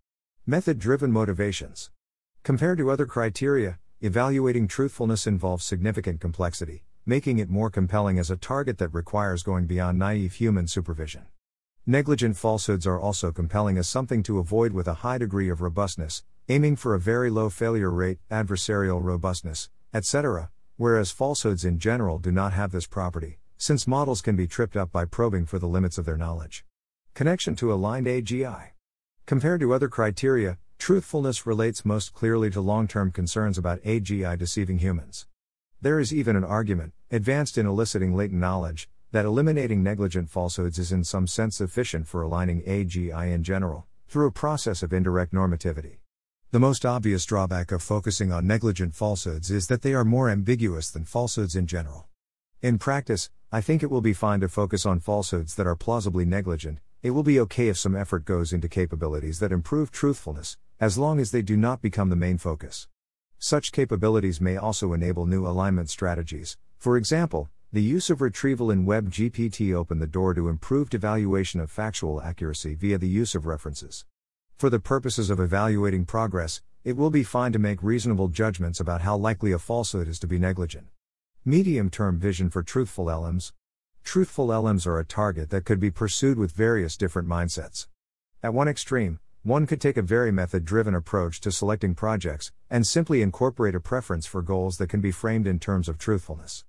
Method 0.46 0.77
driven 0.77 1.12
motivations. 1.12 1.89
Compared 2.44 2.77
to 2.77 2.91
other 2.91 3.08
criteria, 3.08 3.79
evaluating 4.00 4.67
truthfulness 4.67 5.25
involves 5.25 5.65
significant 5.65 6.22
complexity, 6.22 6.84
making 7.07 7.38
it 7.38 7.50
more 7.51 7.69
compelling 7.69 8.17
as 8.17 8.31
a 8.31 8.35
target 8.35 8.79
that 8.79 8.93
requires 8.93 9.43
going 9.43 9.67
beyond 9.67 10.00
naive 10.00 10.33
human 10.33 10.67
supervision. 10.67 11.24
Negligent 11.85 12.35
falsehoods 12.35 12.88
are 12.88 13.00
also 13.00 13.31
compelling 13.31 13.77
as 13.77 13.88
something 13.88 14.24
to 14.24 14.39
avoid 14.39 14.74
with 14.74 14.88
a 14.88 14.95
high 14.95 15.19
degree 15.19 15.50
of 15.50 15.62
robustness, 15.62 16.24
aiming 16.50 16.75
for 16.75 16.95
a 16.95 17.00
very 17.00 17.29
low 17.29 17.47
failure 17.47 17.91
rate, 17.91 18.17
adversarial 18.31 19.03
robustness, 19.03 19.69
etc., 19.93 20.50
whereas 20.77 21.12
falsehoods 21.12 21.63
in 21.63 21.77
general 21.77 22.17
do 22.17 22.31
not 22.31 22.53
have 22.53 22.71
this 22.71 22.88
property, 22.88 23.38
since 23.55 23.85
models 23.85 24.21
can 24.24 24.35
be 24.35 24.47
tripped 24.47 24.75
up 24.75 24.91
by 24.91 25.05
probing 25.05 25.45
for 25.45 25.59
the 25.59 25.67
limits 25.67 26.00
of 26.00 26.05
their 26.05 26.17
knowledge. 26.17 26.65
Connection 27.13 27.55
to 27.55 27.71
aligned 27.71 28.07
AGI. 28.07 28.71
Compared 29.27 29.59
to 29.59 29.71
other 29.71 29.88
criteria, 29.88 30.57
truthfulness 30.79 31.45
relates 31.45 31.85
most 31.85 32.13
clearly 32.13 32.50
to 32.50 32.62
long 32.62 32.88
term 32.88 33.12
concerns 33.12 33.59
about 33.59 33.79
AGI 33.83 34.35
deceiving 34.39 34.79
humans. 34.79 35.27
There 35.85 35.99
is 35.99 36.11
even 36.11 36.35
an 36.35 36.43
argument, 36.43 36.93
advanced 37.11 37.59
in 37.59 37.67
eliciting 37.67 38.15
latent 38.15 38.41
knowledge, 38.41 38.89
that 39.11 39.23
eliminating 39.23 39.83
negligent 39.83 40.31
falsehoods 40.31 40.79
is 40.79 40.91
in 40.91 41.03
some 41.03 41.27
sense 41.27 41.57
sufficient 41.57 42.07
for 42.07 42.23
aligning 42.23 42.63
AGI 42.63 43.31
in 43.31 43.43
general, 43.43 43.85
through 44.07 44.25
a 44.25 44.31
process 44.31 44.81
of 44.81 44.91
indirect 44.91 45.31
normativity. 45.31 45.97
The 46.49 46.59
most 46.59 46.87
obvious 46.87 47.23
drawback 47.23 47.71
of 47.71 47.83
focusing 47.83 48.31
on 48.31 48.47
negligent 48.47 48.95
falsehoods 48.95 49.51
is 49.51 49.67
that 49.67 49.83
they 49.83 49.93
are 49.93 50.03
more 50.03 50.27
ambiguous 50.27 50.89
than 50.89 51.05
falsehoods 51.05 51.55
in 51.55 51.67
general. 51.67 52.07
In 52.63 52.79
practice, 52.79 53.29
I 53.51 53.61
think 53.61 53.83
it 53.83 53.91
will 53.91 54.01
be 54.01 54.11
fine 54.11 54.39
to 54.39 54.49
focus 54.49 54.87
on 54.87 54.99
falsehoods 54.99 55.53
that 55.53 55.67
are 55.67 55.75
plausibly 55.75 56.25
negligent, 56.25 56.79
it 57.03 57.11
will 57.11 57.21
be 57.21 57.39
okay 57.41 57.67
if 57.67 57.77
some 57.77 57.95
effort 57.95 58.25
goes 58.25 58.51
into 58.51 58.67
capabilities 58.67 59.37
that 59.37 59.51
improve 59.51 59.91
truthfulness, 59.91 60.57
as 60.79 60.97
long 60.97 61.19
as 61.19 61.29
they 61.29 61.43
do 61.43 61.55
not 61.55 61.83
become 61.83 62.09
the 62.09 62.15
main 62.15 62.39
focus. 62.39 62.87
Such 63.39 63.71
capabilities 63.71 64.41
may 64.41 64.57
also 64.57 64.93
enable 64.93 65.25
new 65.25 65.45
alignment 65.45 65.89
strategies. 65.89 66.57
For 66.77 66.97
example, 66.97 67.49
the 67.71 67.81
use 67.81 68.09
of 68.09 68.21
retrieval 68.21 68.71
in 68.71 68.85
WebGPT 68.85 69.73
opened 69.73 70.01
the 70.01 70.07
door 70.07 70.33
to 70.33 70.47
improved 70.47 70.93
evaluation 70.93 71.59
of 71.59 71.69
factual 71.69 72.21
accuracy 72.21 72.73
via 72.73 72.97
the 72.97 73.09
use 73.09 73.35
of 73.35 73.45
references. 73.45 74.05
For 74.57 74.69
the 74.69 74.79
purposes 74.79 75.29
of 75.29 75.39
evaluating 75.39 76.05
progress, 76.05 76.61
it 76.85 76.95
will 76.95 77.09
be 77.09 77.23
fine 77.23 77.51
to 77.51 77.59
make 77.59 77.83
reasonable 77.83 78.29
judgments 78.29 78.79
about 78.79 79.01
how 79.01 79.17
likely 79.17 79.51
a 79.51 79.59
falsehood 79.59 80.07
is 80.07 80.19
to 80.19 80.27
be 80.27 80.39
negligent. 80.39 80.87
Medium 81.43 81.89
term 81.89 82.17
vision 82.17 82.49
for 82.49 82.63
truthful 82.63 83.07
LMs. 83.07 83.51
Truthful 84.03 84.47
LMs 84.47 84.87
are 84.87 84.99
a 84.99 85.05
target 85.05 85.49
that 85.49 85.65
could 85.65 85.79
be 85.79 85.91
pursued 85.91 86.37
with 86.37 86.51
various 86.51 86.95
different 86.95 87.27
mindsets. 87.27 87.87
At 88.41 88.53
one 88.53 88.67
extreme, 88.67 89.19
one 89.45 89.67
could 89.67 89.79
take 89.79 89.95
a 89.95 90.01
very 90.01 90.31
method 90.31 90.65
driven 90.65 90.95
approach 90.95 91.39
to 91.39 91.51
selecting 91.51 91.93
projects, 91.93 92.51
and 92.67 92.87
simply 92.87 93.21
incorporate 93.21 93.75
a 93.75 93.79
preference 93.79 94.25
for 94.25 94.41
goals 94.41 94.77
that 94.77 94.89
can 94.89 95.01
be 95.01 95.11
framed 95.11 95.45
in 95.45 95.59
terms 95.59 95.87
of 95.87 95.99
truthfulness. 95.99 96.65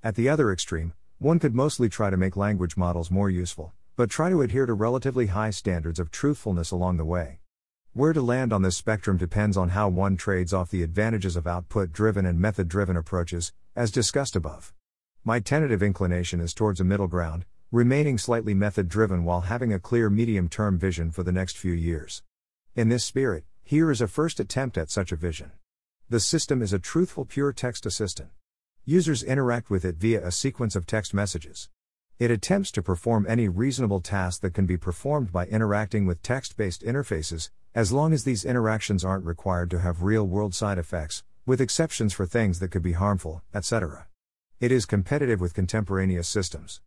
At 0.00 0.14
the 0.14 0.28
other 0.28 0.52
extreme, 0.52 0.92
one 1.18 1.40
could 1.40 1.56
mostly 1.56 1.88
try 1.88 2.08
to 2.08 2.16
make 2.16 2.36
language 2.36 2.76
models 2.76 3.10
more 3.10 3.28
useful, 3.28 3.72
but 3.96 4.10
try 4.10 4.30
to 4.30 4.42
adhere 4.42 4.64
to 4.64 4.74
relatively 4.74 5.26
high 5.26 5.50
standards 5.50 5.98
of 5.98 6.12
truthfulness 6.12 6.70
along 6.70 6.98
the 6.98 7.04
way. 7.04 7.40
Where 7.94 8.12
to 8.12 8.22
land 8.22 8.52
on 8.52 8.62
this 8.62 8.76
spectrum 8.76 9.16
depends 9.16 9.56
on 9.56 9.70
how 9.70 9.88
one 9.88 10.16
trades 10.16 10.54
off 10.54 10.70
the 10.70 10.84
advantages 10.84 11.34
of 11.34 11.48
output 11.48 11.92
driven 11.92 12.24
and 12.26 12.38
method 12.38 12.68
driven 12.68 12.96
approaches, 12.96 13.52
as 13.74 13.90
discussed 13.90 14.36
above. 14.36 14.72
My 15.24 15.40
tentative 15.40 15.82
inclination 15.82 16.38
is 16.38 16.54
towards 16.54 16.80
a 16.80 16.84
middle 16.84 17.08
ground, 17.08 17.44
remaining 17.72 18.18
slightly 18.18 18.52
method 18.52 18.88
driven 18.88 19.22
while 19.22 19.42
having 19.42 19.72
a 19.72 19.78
clear 19.78 20.10
medium 20.10 20.48
term 20.48 20.76
vision 20.76 21.12
for 21.12 21.22
the 21.22 21.30
next 21.30 21.56
few 21.56 21.72
years. 21.72 22.24
In 22.74 22.88
this 22.88 23.04
spirit, 23.04 23.44
here 23.62 23.92
is 23.92 24.00
a 24.00 24.08
first 24.08 24.40
attempt 24.40 24.76
at 24.76 24.90
such 24.90 25.12
a 25.12 25.16
vision. 25.16 25.52
The 26.08 26.18
system 26.18 26.62
is 26.62 26.72
a 26.72 26.80
truthful 26.80 27.24
pure 27.24 27.52
text 27.52 27.86
assistant. 27.86 28.30
Users 28.84 29.22
interact 29.22 29.70
with 29.70 29.84
it 29.84 29.94
via 29.94 30.26
a 30.26 30.32
sequence 30.32 30.74
of 30.74 30.84
text 30.84 31.14
messages. 31.14 31.68
It 32.18 32.32
attempts 32.32 32.72
to 32.72 32.82
perform 32.82 33.24
any 33.28 33.46
reasonable 33.46 34.00
task 34.00 34.40
that 34.40 34.52
can 34.52 34.66
be 34.66 34.76
performed 34.76 35.30
by 35.30 35.46
interacting 35.46 36.06
with 36.06 36.24
text 36.24 36.56
based 36.56 36.82
interfaces, 36.82 37.50
as 37.72 37.92
long 37.92 38.12
as 38.12 38.24
these 38.24 38.44
interactions 38.44 39.04
aren't 39.04 39.24
required 39.24 39.70
to 39.70 39.78
have 39.78 40.02
real 40.02 40.26
world 40.26 40.56
side 40.56 40.78
effects, 40.78 41.22
with 41.46 41.60
exceptions 41.60 42.12
for 42.12 42.26
things 42.26 42.58
that 42.58 42.72
could 42.72 42.82
be 42.82 42.94
harmful, 42.94 43.42
etc. 43.54 44.08
It 44.58 44.72
is 44.72 44.86
competitive 44.86 45.40
with 45.40 45.54
contemporaneous 45.54 46.26
systems. 46.26 46.80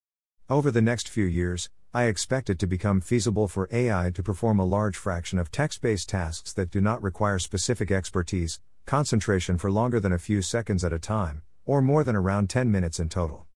Over 0.50 0.72
the 0.72 0.82
next 0.82 1.08
few 1.08 1.24
years, 1.24 1.70
I 1.94 2.04
expect 2.04 2.50
it 2.50 2.60
to 2.60 2.68
become 2.68 3.00
feasible 3.00 3.48
for 3.48 3.70
AI 3.72 4.12
to 4.14 4.22
perform 4.22 4.60
a 4.60 4.66
large 4.66 4.98
fraction 4.98 5.40
of 5.40 5.52
text 5.52 5.82
based 5.82 6.10
tasks 6.10 6.52
that 6.54 6.70
do 6.70 6.82
not 6.82 7.02
require 7.02 7.40
specific 7.40 7.92
expertise, 7.92 8.60
concentration 8.86 9.58
for 9.58 9.72
longer 9.72 10.02
than 10.02 10.12
a 10.12 10.20
few 10.20 10.42
seconds 10.42 10.84
at 10.84 10.92
a 10.92 11.00
time, 11.00 11.44
or 11.66 11.82
more 11.82 12.04
than 12.04 12.18
around 12.18 12.50
10 12.50 12.70
minutes 12.70 13.00
in 13.00 13.08
total. 13.08 13.48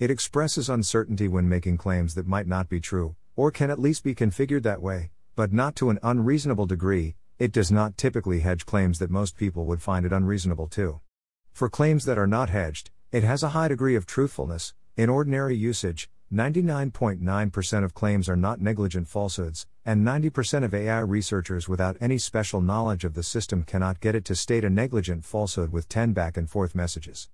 It 0.00 0.10
expresses 0.10 0.68
uncertainty 0.68 1.28
when 1.28 1.48
making 1.48 1.76
claims 1.76 2.14
that 2.16 2.26
might 2.26 2.48
not 2.48 2.68
be 2.68 2.80
true, 2.80 3.14
or 3.36 3.52
can 3.52 3.70
at 3.70 3.78
least 3.78 4.02
be 4.02 4.12
configured 4.12 4.64
that 4.64 4.82
way, 4.82 5.12
but 5.36 5.52
not 5.52 5.76
to 5.76 5.90
an 5.90 6.00
unreasonable 6.02 6.66
degree, 6.66 7.14
it 7.38 7.52
does 7.52 7.70
not 7.70 7.96
typically 7.96 8.40
hedge 8.40 8.66
claims 8.66 8.98
that 8.98 9.10
most 9.12 9.36
people 9.36 9.64
would 9.66 9.80
find 9.80 10.04
it 10.04 10.12
unreasonable 10.12 10.66
to. 10.66 11.00
For 11.52 11.70
claims 11.70 12.04
that 12.06 12.18
are 12.18 12.26
not 12.26 12.50
hedged, 12.50 12.90
it 13.12 13.22
has 13.22 13.44
a 13.44 13.50
high 13.50 13.68
degree 13.68 13.94
of 13.94 14.06
truthfulness. 14.06 14.74
In 14.94 15.08
ordinary 15.08 15.56
usage, 15.56 16.10
99.9% 16.32 17.84
of 17.84 17.92
claims 17.92 18.26
are 18.26 18.36
not 18.36 18.58
negligent 18.58 19.06
falsehoods, 19.06 19.66
and 19.84 20.02
90% 20.02 20.64
of 20.64 20.72
AI 20.72 21.00
researchers 21.00 21.68
without 21.68 21.98
any 22.00 22.16
special 22.16 22.62
knowledge 22.62 23.04
of 23.04 23.12
the 23.12 23.22
system 23.22 23.62
cannot 23.64 24.00
get 24.00 24.14
it 24.14 24.24
to 24.24 24.34
state 24.34 24.64
a 24.64 24.70
negligent 24.70 25.26
falsehood 25.26 25.72
with 25.72 25.90
10 25.90 26.14
back 26.14 26.38
and 26.38 26.48
forth 26.48 26.74
messages. 26.74 27.28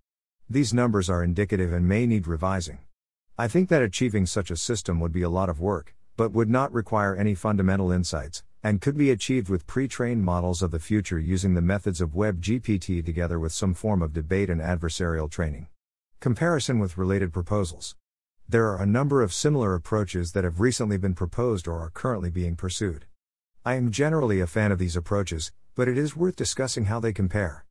These 0.50 0.74
numbers 0.74 1.08
are 1.08 1.22
indicative 1.22 1.72
and 1.72 1.86
may 1.86 2.06
need 2.06 2.26
revising. 2.26 2.78
I 3.38 3.46
think 3.46 3.68
that 3.68 3.82
achieving 3.82 4.26
such 4.26 4.50
a 4.50 4.56
system 4.56 4.98
would 4.98 5.12
be 5.12 5.22
a 5.22 5.30
lot 5.30 5.48
of 5.48 5.60
work, 5.60 5.94
but 6.16 6.32
would 6.32 6.50
not 6.50 6.72
require 6.72 7.14
any 7.14 7.36
fundamental 7.36 7.92
insights, 7.92 8.42
and 8.64 8.80
could 8.80 8.98
be 8.98 9.12
achieved 9.12 9.48
with 9.48 9.68
pre 9.68 9.86
trained 9.86 10.24
models 10.24 10.60
of 10.60 10.72
the 10.72 10.80
future 10.80 11.20
using 11.20 11.54
the 11.54 11.62
methods 11.62 12.00
of 12.00 12.14
WebGPT 12.14 13.04
together 13.04 13.38
with 13.38 13.52
some 13.52 13.74
form 13.74 14.02
of 14.02 14.12
debate 14.12 14.50
and 14.50 14.60
adversarial 14.60 15.30
training. 15.30 15.68
Comparison 16.18 16.80
with 16.80 16.98
related 16.98 17.32
proposals. 17.32 17.94
There 18.50 18.68
are 18.68 18.80
a 18.80 18.86
number 18.86 19.20
of 19.20 19.34
similar 19.34 19.74
approaches 19.74 20.32
that 20.32 20.42
have 20.42 20.58
recently 20.58 20.96
been 20.96 21.12
proposed 21.12 21.68
or 21.68 21.80
are 21.80 21.90
currently 21.90 22.30
being 22.30 22.56
pursued. 22.56 23.04
I 23.62 23.74
am 23.74 23.90
generally 23.90 24.40
a 24.40 24.46
fan 24.46 24.72
of 24.72 24.78
these 24.78 24.96
approaches, 24.96 25.52
but 25.74 25.86
it 25.86 25.98
is 25.98 26.16
worth 26.16 26.34
discussing 26.34 26.86
how 26.86 26.98
they 26.98 27.12
compare. 27.12 27.66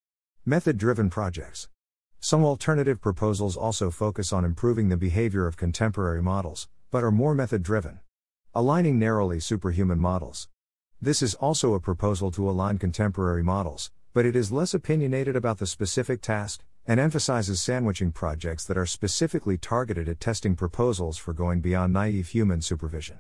Method 0.46 0.78
driven 0.78 1.10
projects. 1.10 1.68
Some 2.20 2.46
alternative 2.46 3.02
proposals 3.02 3.58
also 3.58 3.90
focus 3.90 4.32
on 4.32 4.46
improving 4.46 4.90
the 4.90 4.98
behavior 4.98 5.48
of 5.48 5.58
contemporary 5.58 6.22
models, 6.22 6.70
but 6.92 7.04
are 7.04 7.10
more 7.10 7.34
method 7.34 7.64
driven. 7.64 8.00
Aligning 8.54 9.00
narrowly 9.00 9.40
superhuman 9.40 10.00
models. 10.00 10.48
This 11.02 11.24
is 11.24 11.34
also 11.34 11.74
a 11.74 11.80
proposal 11.80 12.30
to 12.34 12.48
align 12.48 12.78
contemporary 12.78 13.42
models, 13.42 13.90
but 14.14 14.28
it 14.28 14.36
is 14.36 14.52
less 14.52 14.76
opinionated 14.76 15.36
about 15.36 15.58
the 15.58 15.66
specific 15.66 16.22
task, 16.22 16.64
and 16.88 17.02
emphasizes 17.02 17.62
sandwiching 17.62 18.14
projects 18.14 18.64
that 18.64 18.78
are 18.78 18.86
specifically 18.86 19.58
targeted 19.58 20.08
at 20.08 20.22
testing 20.22 20.56
proposals 20.56 21.18
for 21.18 21.34
going 21.34 21.60
beyond 21.60 21.92
naive 21.92 22.30
human 22.30 22.62
supervision. 22.62 23.20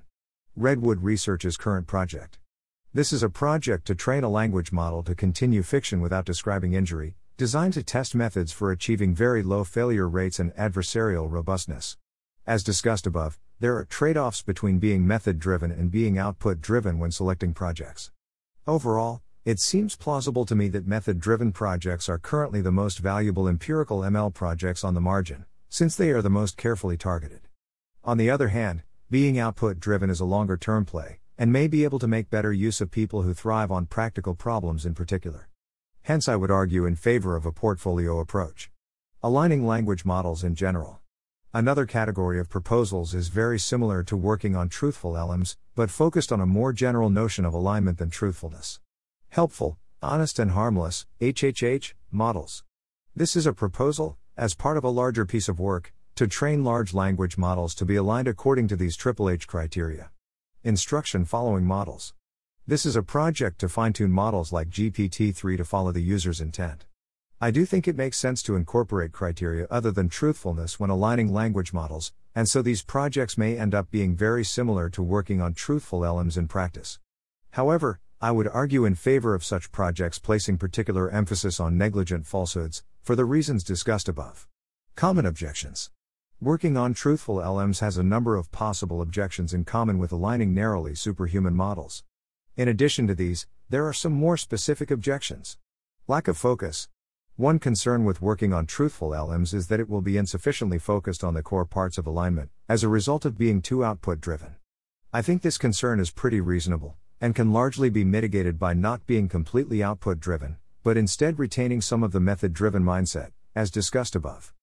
Redwood 0.56 1.04
Research's 1.04 1.58
current 1.58 1.86
project. 1.86 2.40
This 2.94 3.12
is 3.12 3.22
a 3.22 3.30
project 3.30 3.86
to 3.88 3.96
train 3.96 4.24
a 4.24 4.30
language 4.30 4.72
model 4.72 5.04
to 5.04 5.14
continue 5.14 5.64
fiction 5.64 6.00
without 6.00 6.26
describing 6.26 6.72
injury, 6.72 7.16
designed 7.36 7.74
to 7.74 7.84
test 7.84 8.16
methods 8.16 8.54
for 8.54 8.72
achieving 8.72 9.14
very 9.14 9.44
low 9.44 9.66
failure 9.66 10.08
rates 10.08 10.40
and 10.40 10.56
adversarial 10.56 11.30
robustness. 11.30 11.98
As 12.48 12.64
discussed 12.64 13.06
above, 13.06 13.38
there 13.60 13.76
are 13.76 13.84
trade 13.84 14.16
offs 14.18 14.42
between 14.42 14.80
being 14.80 15.06
method 15.06 15.40
driven 15.40 15.72
and 15.72 15.92
being 15.92 16.18
output 16.18 16.62
driven 16.62 17.00
when 17.00 17.12
selecting 17.12 17.54
projects. 17.54 18.12
Overall, 18.66 19.22
it 19.48 19.62
seems 19.62 19.96
plausible 19.96 20.46
to 20.46 20.56
me 20.56 20.68
that 20.68 20.86
method 20.86 21.22
driven 21.22 21.54
projects 21.54 22.10
are 22.10 22.18
currently 22.18 22.60
the 22.60 22.70
most 22.70 23.00
valuable 23.00 23.48
empirical 23.48 24.00
ML 24.00 24.34
projects 24.34 24.84
on 24.84 24.94
the 24.94 25.00
margin, 25.00 25.46
since 25.70 25.96
they 25.96 26.10
are 26.10 26.22
the 26.22 26.30
most 26.30 26.58
carefully 26.58 26.98
targeted. 26.98 27.40
On 28.04 28.18
the 28.18 28.30
other 28.30 28.50
hand, 28.50 28.84
being 29.10 29.40
output 29.40 29.80
driven 29.80 30.10
is 30.10 30.20
a 30.20 30.26
longer 30.26 30.58
term 30.58 30.84
play, 30.84 31.20
and 31.38 31.50
may 31.50 31.70
be 31.70 31.86
able 31.86 31.98
to 32.00 32.10
make 32.10 32.30
better 32.30 32.52
use 32.52 32.82
of 32.82 32.92
people 32.92 33.22
who 33.22 33.34
thrive 33.34 33.72
on 33.72 33.86
practical 33.86 34.36
problems 34.36 34.86
in 34.86 34.94
particular. 34.94 35.48
Hence, 36.02 36.28
I 36.28 36.36
would 36.36 36.52
argue 36.52 36.86
in 36.86 36.98
favor 36.98 37.38
of 37.38 37.46
a 37.46 37.54
portfolio 37.54 38.20
approach. 38.20 38.70
Aligning 39.24 39.66
language 39.66 40.04
models 40.04 40.44
in 40.44 40.56
general. 40.56 41.00
Another 41.54 41.86
category 41.86 42.38
of 42.38 42.50
proposals 42.50 43.14
is 43.14 43.30
very 43.30 43.60
similar 43.60 44.04
to 44.04 44.18
working 44.18 44.58
on 44.58 44.68
truthful 44.68 45.14
LMs, 45.14 45.56
but 45.74 45.90
focused 45.90 46.34
on 46.34 46.42
a 46.42 46.46
more 46.46 46.74
general 46.74 47.10
notion 47.10 47.46
of 47.46 47.54
alignment 47.54 47.98
than 47.98 48.10
truthfulness. 48.10 48.82
Helpful, 49.38 49.78
honest, 50.02 50.40
and 50.40 50.50
harmless 50.50 51.06
HHH 51.22 51.94
models. 52.10 52.64
This 53.16 53.36
is 53.36 53.46
a 53.46 53.54
proposal, 53.54 54.18
as 54.36 54.56
part 54.56 54.78
of 54.78 54.84
a 54.84 54.90
larger 54.90 55.28
piece 55.28 55.48
of 55.48 55.60
work, 55.60 55.94
to 56.16 56.26
train 56.26 56.64
large 56.64 56.92
language 56.92 57.38
models 57.38 57.76
to 57.76 57.86
be 57.86 57.96
aligned 57.96 58.28
according 58.28 58.68
to 58.70 58.76
these 58.76 58.98
Triple 58.98 59.30
H 59.30 59.48
criteria. 59.48 60.10
Instruction 60.64 61.24
following 61.24 61.66
models. 61.66 62.16
This 62.66 62.84
is 62.84 62.96
a 62.96 63.04
project 63.04 63.60
to 63.60 63.70
fine 63.70 63.94
tune 63.94 64.12
models 64.12 64.52
like 64.52 64.72
GPT 64.72 65.36
3 65.36 65.56
to 65.56 65.64
follow 65.64 65.92
the 65.92 66.02
user's 66.02 66.42
intent. 66.42 66.88
I 67.40 67.52
do 67.52 67.64
think 67.64 67.88
it 67.88 67.96
makes 67.96 68.18
sense 68.18 68.42
to 68.42 68.56
incorporate 68.56 69.12
criteria 69.12 69.68
other 69.70 69.92
than 69.92 70.10
truthfulness 70.10 70.80
when 70.80 70.90
aligning 70.90 71.32
language 71.32 71.74
models, 71.74 72.12
and 72.34 72.50
so 72.50 72.64
these 72.64 72.82
projects 72.82 73.38
may 73.38 73.56
end 73.56 73.76
up 73.76 73.92
being 73.92 74.16
very 74.16 74.44
similar 74.44 74.90
to 74.90 75.04
working 75.04 75.42
on 75.42 75.54
truthful 75.54 76.00
LMs 76.00 76.40
in 76.40 76.48
practice. 76.48 76.98
However, 77.52 78.00
I 78.20 78.32
would 78.32 78.48
argue 78.48 78.84
in 78.84 78.96
favor 78.96 79.36
of 79.36 79.44
such 79.44 79.72
projects 79.72 80.18
placing 80.18 80.58
particular 80.58 81.08
emphasis 81.12 81.60
on 81.60 81.78
negligent 81.78 82.26
falsehoods, 82.26 82.84
for 83.04 83.16
the 83.16 83.26
reasons 83.26 83.64
discussed 83.64 84.10
above. 84.10 84.48
Common 84.96 85.24
objections. 85.28 85.92
Working 86.42 86.76
on 86.78 86.96
truthful 86.96 87.36
LMs 87.36 87.80
has 87.82 87.96
a 87.96 88.02
number 88.02 88.36
of 88.36 88.52
possible 88.52 89.04
objections 89.04 89.54
in 89.54 89.66
common 89.66 90.00
with 90.00 90.12
aligning 90.12 90.52
narrowly 90.52 90.96
superhuman 90.96 91.54
models. 91.54 92.04
In 92.56 92.68
addition 92.68 93.06
to 93.06 93.14
these, 93.14 93.46
there 93.70 93.86
are 93.86 93.94
some 93.94 94.14
more 94.14 94.36
specific 94.36 94.90
objections. 94.90 95.60
Lack 96.08 96.28
of 96.28 96.40
focus. 96.40 96.90
One 97.36 97.60
concern 97.60 98.04
with 98.04 98.20
working 98.20 98.52
on 98.52 98.66
truthful 98.66 99.12
LMs 99.12 99.54
is 99.54 99.68
that 99.68 99.80
it 99.80 99.90
will 99.90 100.02
be 100.02 100.18
insufficiently 100.18 100.80
focused 100.80 101.24
on 101.24 101.36
the 101.36 101.44
core 101.44 101.66
parts 101.66 102.00
of 102.00 102.08
alignment, 102.08 102.50
as 102.68 102.84
a 102.84 102.90
result 102.90 103.26
of 103.26 103.38
being 103.38 103.62
too 103.62 103.86
output 103.86 104.20
driven. 104.20 104.56
I 105.14 105.22
think 105.22 105.44
this 105.44 105.60
concern 105.60 106.00
is 106.00 106.10
pretty 106.10 106.42
reasonable, 106.42 106.98
and 107.20 107.34
can 107.34 107.52
largely 107.52 107.90
be 107.90 108.04
mitigated 108.04 108.60
by 108.60 108.74
not 108.74 109.06
being 109.06 109.28
completely 109.28 109.82
output 109.82 110.20
driven, 110.20 110.58
but 110.84 110.98
instead 110.98 111.40
retaining 111.40 111.82
some 111.82 112.04
of 112.04 112.12
the 112.12 112.20
method 112.20 112.54
driven 112.54 112.84
mindset, 112.84 113.32
as 113.56 113.72
discussed 113.72 114.16
above. 114.16 114.54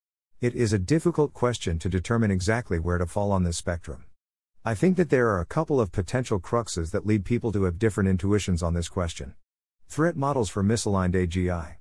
It 0.41 0.55
is 0.55 0.73
a 0.73 0.79
difficult 0.79 1.33
question 1.33 1.79
to 1.81 1.89
determine 1.89 2.31
exactly 2.31 2.79
where 2.79 2.99
to 2.99 3.07
fall 3.07 3.33
on 3.33 3.45
this 3.45 3.57
spectrum. 3.57 4.05
I 4.65 4.75
think 4.75 4.97
that 4.97 5.11
there 5.11 5.29
are 5.29 5.41
a 5.41 5.47
couple 5.47 5.81
of 5.81 5.93
potential 5.93 6.41
cruxes 6.41 6.91
that 6.93 7.05
lead 7.05 7.25
people 7.25 7.53
to 7.53 7.65
have 7.65 7.79
different 7.79 8.09
intuitions 8.09 8.63
on 8.63 8.75
this 8.75 8.89
question. 8.89 9.35
Threat 9.89 10.17
models 10.17 10.49
for 10.49 10.63
misaligned 10.63 11.15
AGI. 11.15 11.77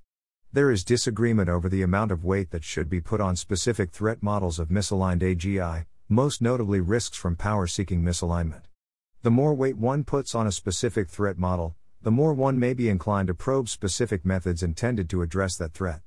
There 0.51 0.69
is 0.69 0.83
disagreement 0.83 1.49
over 1.49 1.69
the 1.69 1.81
amount 1.81 2.11
of 2.11 2.25
weight 2.25 2.51
that 2.51 2.63
should 2.63 2.89
be 2.89 3.01
put 3.01 3.21
on 3.21 3.35
specific 3.35 3.91
threat 3.91 4.21
models 4.21 4.59
of 4.59 4.69
misaligned 4.69 5.21
AGI, 5.21 5.85
most 6.09 6.41
notably 6.41 6.79
risks 6.79 7.17
from 7.17 7.35
power 7.35 7.67
seeking 7.67 8.03
misalignment. 8.03 8.63
The 9.23 9.31
more 9.31 9.53
weight 9.53 9.77
one 9.77 10.03
puts 10.03 10.35
on 10.35 10.47
a 10.47 10.51
specific 10.51 11.07
threat 11.07 11.37
model, 11.37 11.77
the 12.01 12.11
more 12.11 12.33
one 12.33 12.59
may 12.59 12.73
be 12.73 12.89
inclined 12.89 13.27
to 13.27 13.33
probe 13.33 13.69
specific 13.69 14.25
methods 14.25 14.61
intended 14.61 15.09
to 15.11 15.21
address 15.21 15.55
that 15.55 15.71
threat. 15.71 16.01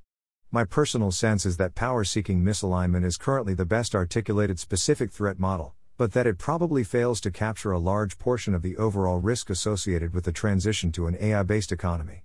My 0.51 0.63
personal 0.65 1.11
sense 1.11 1.43
is 1.43 1.57
that 1.57 1.73
power 1.73 2.03
seeking 2.03 2.43
misalignment 2.43 3.03
is 3.03 3.17
currently 3.17 3.55
the 3.55 3.65
best 3.65 3.95
articulated 3.95 4.59
specific 4.59 5.11
threat 5.11 5.39
model, 5.39 5.73
but 5.97 6.13
that 6.13 6.27
it 6.27 6.37
probably 6.37 6.83
fails 6.83 7.19
to 7.21 7.31
capture 7.31 7.71
a 7.71 7.79
large 7.79 8.19
portion 8.19 8.53
of 8.53 8.61
the 8.61 8.77
overall 8.77 9.17
risk 9.17 9.49
associated 9.49 10.13
with 10.13 10.25
the 10.25 10.31
transition 10.31 10.91
to 10.91 11.07
an 11.07 11.17
AI 11.19 11.41
based 11.41 11.71
economy. 11.71 12.23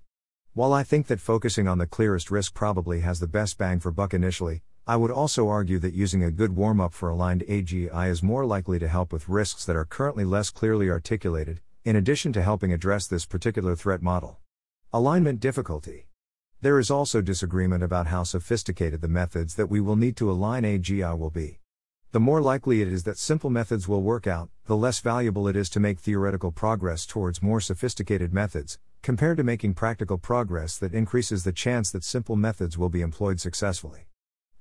While 0.53 0.73
I 0.73 0.83
think 0.83 1.07
that 1.07 1.19
focusing 1.19 1.67
on 1.67 1.79
the 1.79 1.87
clearest 1.87 2.29
risk 2.29 2.53
probably 2.53 2.99
has 2.99 3.19
the 3.19 3.25
best 3.25 3.57
bang 3.57 3.79
for 3.79 3.89
buck 3.89 4.13
initially, 4.13 4.61
I 4.85 4.97
would 4.97 5.11
also 5.11 5.47
argue 5.47 5.79
that 5.79 5.93
using 5.93 6.25
a 6.25 6.31
good 6.31 6.57
warm 6.57 6.81
up 6.81 6.93
for 6.93 7.07
aligned 7.07 7.45
AGI 7.47 8.09
is 8.09 8.21
more 8.21 8.45
likely 8.45 8.79
to 8.79 8.89
help 8.89 9.13
with 9.13 9.29
risks 9.29 9.63
that 9.63 9.77
are 9.77 9.85
currently 9.85 10.25
less 10.25 10.49
clearly 10.49 10.89
articulated, 10.89 11.61
in 11.85 11.95
addition 11.95 12.33
to 12.33 12.41
helping 12.41 12.73
address 12.73 13.07
this 13.07 13.25
particular 13.25 13.77
threat 13.77 14.01
model. 14.01 14.39
Alignment 14.91 15.39
difficulty. 15.39 16.09
There 16.59 16.79
is 16.79 16.91
also 16.91 17.21
disagreement 17.21 17.81
about 17.81 18.07
how 18.07 18.23
sophisticated 18.23 18.99
the 18.99 19.07
methods 19.07 19.55
that 19.55 19.67
we 19.67 19.79
will 19.79 19.95
need 19.95 20.17
to 20.17 20.29
align 20.29 20.63
AGI 20.63 21.17
will 21.17 21.29
be. 21.29 21.61
The 22.11 22.19
more 22.19 22.41
likely 22.41 22.81
it 22.81 22.89
is 22.89 23.03
that 23.03 23.17
simple 23.17 23.49
methods 23.49 23.87
will 23.87 24.01
work 24.01 24.27
out, 24.27 24.49
the 24.65 24.75
less 24.75 24.99
valuable 24.99 25.47
it 25.47 25.55
is 25.55 25.69
to 25.69 25.79
make 25.79 25.99
theoretical 25.99 26.51
progress 26.51 27.05
towards 27.05 27.41
more 27.41 27.61
sophisticated 27.61 28.33
methods, 28.33 28.79
compared 29.01 29.37
to 29.37 29.45
making 29.45 29.75
practical 29.75 30.17
progress 30.17 30.77
that 30.77 30.93
increases 30.93 31.45
the 31.45 31.53
chance 31.53 31.89
that 31.89 32.03
simple 32.03 32.35
methods 32.35 32.77
will 32.77 32.89
be 32.89 32.99
employed 32.99 33.39
successfully. 33.39 34.07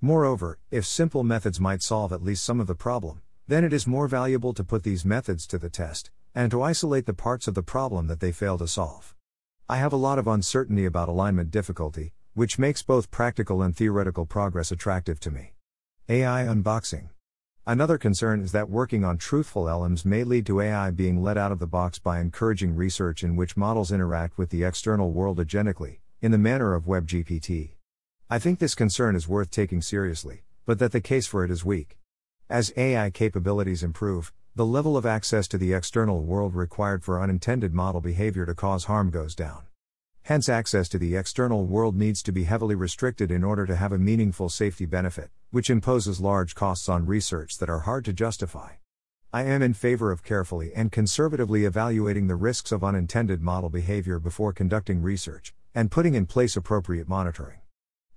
Moreover, 0.04 0.58
if 0.72 0.84
simple 0.84 1.22
methods 1.22 1.60
might 1.60 1.80
solve 1.80 2.12
at 2.12 2.24
least 2.24 2.42
some 2.42 2.58
of 2.58 2.66
the 2.66 2.74
problem, 2.74 3.22
then 3.46 3.62
it 3.62 3.72
is 3.72 3.86
more 3.86 4.08
valuable 4.08 4.52
to 4.52 4.64
put 4.64 4.82
these 4.82 5.04
methods 5.04 5.46
to 5.46 5.58
the 5.58 5.70
test, 5.70 6.10
and 6.34 6.50
to 6.50 6.60
isolate 6.60 7.06
the 7.06 7.14
parts 7.14 7.46
of 7.46 7.54
the 7.54 7.62
problem 7.62 8.08
that 8.08 8.18
they 8.18 8.32
fail 8.32 8.58
to 8.58 8.66
solve. 8.66 9.14
I 9.68 9.76
have 9.76 9.92
a 9.92 9.96
lot 9.96 10.18
of 10.18 10.26
uncertainty 10.26 10.86
about 10.86 11.08
alignment 11.08 11.52
difficulty, 11.52 12.14
which 12.34 12.58
makes 12.58 12.82
both 12.82 13.12
practical 13.12 13.62
and 13.62 13.76
theoretical 13.76 14.26
progress 14.26 14.72
attractive 14.72 15.20
to 15.20 15.30
me. 15.30 15.52
AI 16.08 16.46
unboxing. 16.46 17.10
Another 17.64 17.96
concern 17.96 18.40
is 18.40 18.50
that 18.50 18.68
working 18.68 19.04
on 19.04 19.18
truthful 19.18 19.66
LMs 19.66 20.04
may 20.04 20.24
lead 20.24 20.46
to 20.46 20.60
AI 20.60 20.90
being 20.90 21.22
let 21.22 21.38
out 21.38 21.52
of 21.52 21.60
the 21.60 21.68
box 21.68 22.00
by 22.00 22.18
encouraging 22.18 22.74
research 22.74 23.22
in 23.22 23.36
which 23.36 23.56
models 23.56 23.92
interact 23.92 24.36
with 24.36 24.50
the 24.50 24.64
external 24.64 25.12
world 25.12 25.38
agentically, 25.38 26.00
in 26.20 26.32
the 26.32 26.38
manner 26.38 26.74
of 26.74 26.86
WebGPT. 26.86 27.74
I 28.32 28.38
think 28.38 28.60
this 28.60 28.74
concern 28.74 29.14
is 29.14 29.28
worth 29.28 29.50
taking 29.50 29.82
seriously, 29.82 30.40
but 30.64 30.78
that 30.78 30.92
the 30.92 31.02
case 31.02 31.26
for 31.26 31.44
it 31.44 31.50
is 31.50 31.66
weak. 31.66 31.98
As 32.48 32.72
AI 32.78 33.10
capabilities 33.10 33.82
improve, 33.82 34.32
the 34.56 34.64
level 34.64 34.96
of 34.96 35.04
access 35.04 35.46
to 35.48 35.58
the 35.58 35.74
external 35.74 36.22
world 36.22 36.54
required 36.54 37.04
for 37.04 37.20
unintended 37.20 37.74
model 37.74 38.00
behavior 38.00 38.46
to 38.46 38.54
cause 38.54 38.84
harm 38.84 39.10
goes 39.10 39.34
down. 39.34 39.64
Hence, 40.22 40.48
access 40.48 40.88
to 40.88 40.98
the 40.98 41.14
external 41.14 41.66
world 41.66 41.94
needs 41.94 42.22
to 42.22 42.32
be 42.32 42.44
heavily 42.44 42.74
restricted 42.74 43.30
in 43.30 43.44
order 43.44 43.66
to 43.66 43.76
have 43.76 43.92
a 43.92 43.98
meaningful 43.98 44.48
safety 44.48 44.86
benefit, 44.86 45.28
which 45.50 45.68
imposes 45.68 46.18
large 46.18 46.54
costs 46.54 46.88
on 46.88 47.04
research 47.04 47.58
that 47.58 47.68
are 47.68 47.80
hard 47.80 48.02
to 48.06 48.14
justify. 48.14 48.76
I 49.30 49.42
am 49.42 49.60
in 49.60 49.74
favor 49.74 50.10
of 50.10 50.24
carefully 50.24 50.72
and 50.74 50.90
conservatively 50.90 51.66
evaluating 51.66 52.28
the 52.28 52.36
risks 52.36 52.72
of 52.72 52.82
unintended 52.82 53.42
model 53.42 53.68
behavior 53.68 54.18
before 54.18 54.54
conducting 54.54 55.02
research, 55.02 55.52
and 55.74 55.90
putting 55.90 56.14
in 56.14 56.24
place 56.24 56.56
appropriate 56.56 57.10
monitoring 57.10 57.58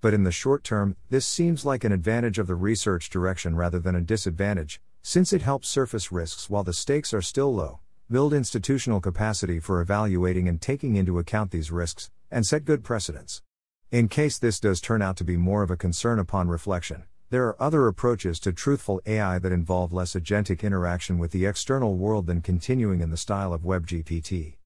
but 0.06 0.14
in 0.14 0.22
the 0.22 0.32
short 0.32 0.64
term, 0.64 0.96
this 1.10 1.26
seems 1.26 1.66
like 1.66 1.84
an 1.84 1.92
advantage 1.92 2.38
of 2.38 2.46
the 2.46 2.54
research 2.54 3.10
direction 3.10 3.56
rather 3.56 3.80
than 3.80 3.96
a 3.96 4.02
disadvantage, 4.02 4.80
since 5.02 5.34
it 5.34 5.42
helps 5.42 5.68
surface 5.68 6.12
risks 6.12 6.48
while 6.48 6.64
the 6.64 6.74
stakes 6.74 7.12
are 7.12 7.24
still 7.24 7.56
low, 7.56 7.80
build 8.12 8.32
institutional 8.32 9.02
capacity 9.02 9.60
for 9.60 9.82
evaluating 9.82 10.48
and 10.48 10.62
taking 10.62 10.96
into 10.96 11.18
account 11.18 11.50
these 11.50 11.72
risks, 11.72 12.12
and 12.30 12.46
set 12.46 12.66
good 12.66 12.84
precedents. 12.84 13.42
In 13.90 14.08
case 14.08 14.38
this 14.38 14.60
does 14.60 14.80
turn 14.80 15.02
out 15.02 15.18
to 15.18 15.24
be 15.24 15.38
more 15.38 15.64
of 15.64 15.72
a 15.72 15.76
concern 15.76 16.20
upon 16.20 16.50
reflection, 16.50 17.06
there 17.32 17.48
are 17.48 17.60
other 17.60 17.88
approaches 17.88 18.40
to 18.42 18.54
truthful 18.54 19.02
AI 19.08 19.40
that 19.40 19.52
involve 19.52 19.92
less 19.92 20.14
agentic 20.14 20.62
interaction 20.62 21.18
with 21.18 21.32
the 21.32 21.48
external 21.48 21.96
world 21.96 22.28
than 22.28 22.42
continuing 22.42 23.02
in 23.02 23.10
the 23.10 23.18
style 23.18 23.54
of 23.54 23.64
WebGPT. 23.64 24.58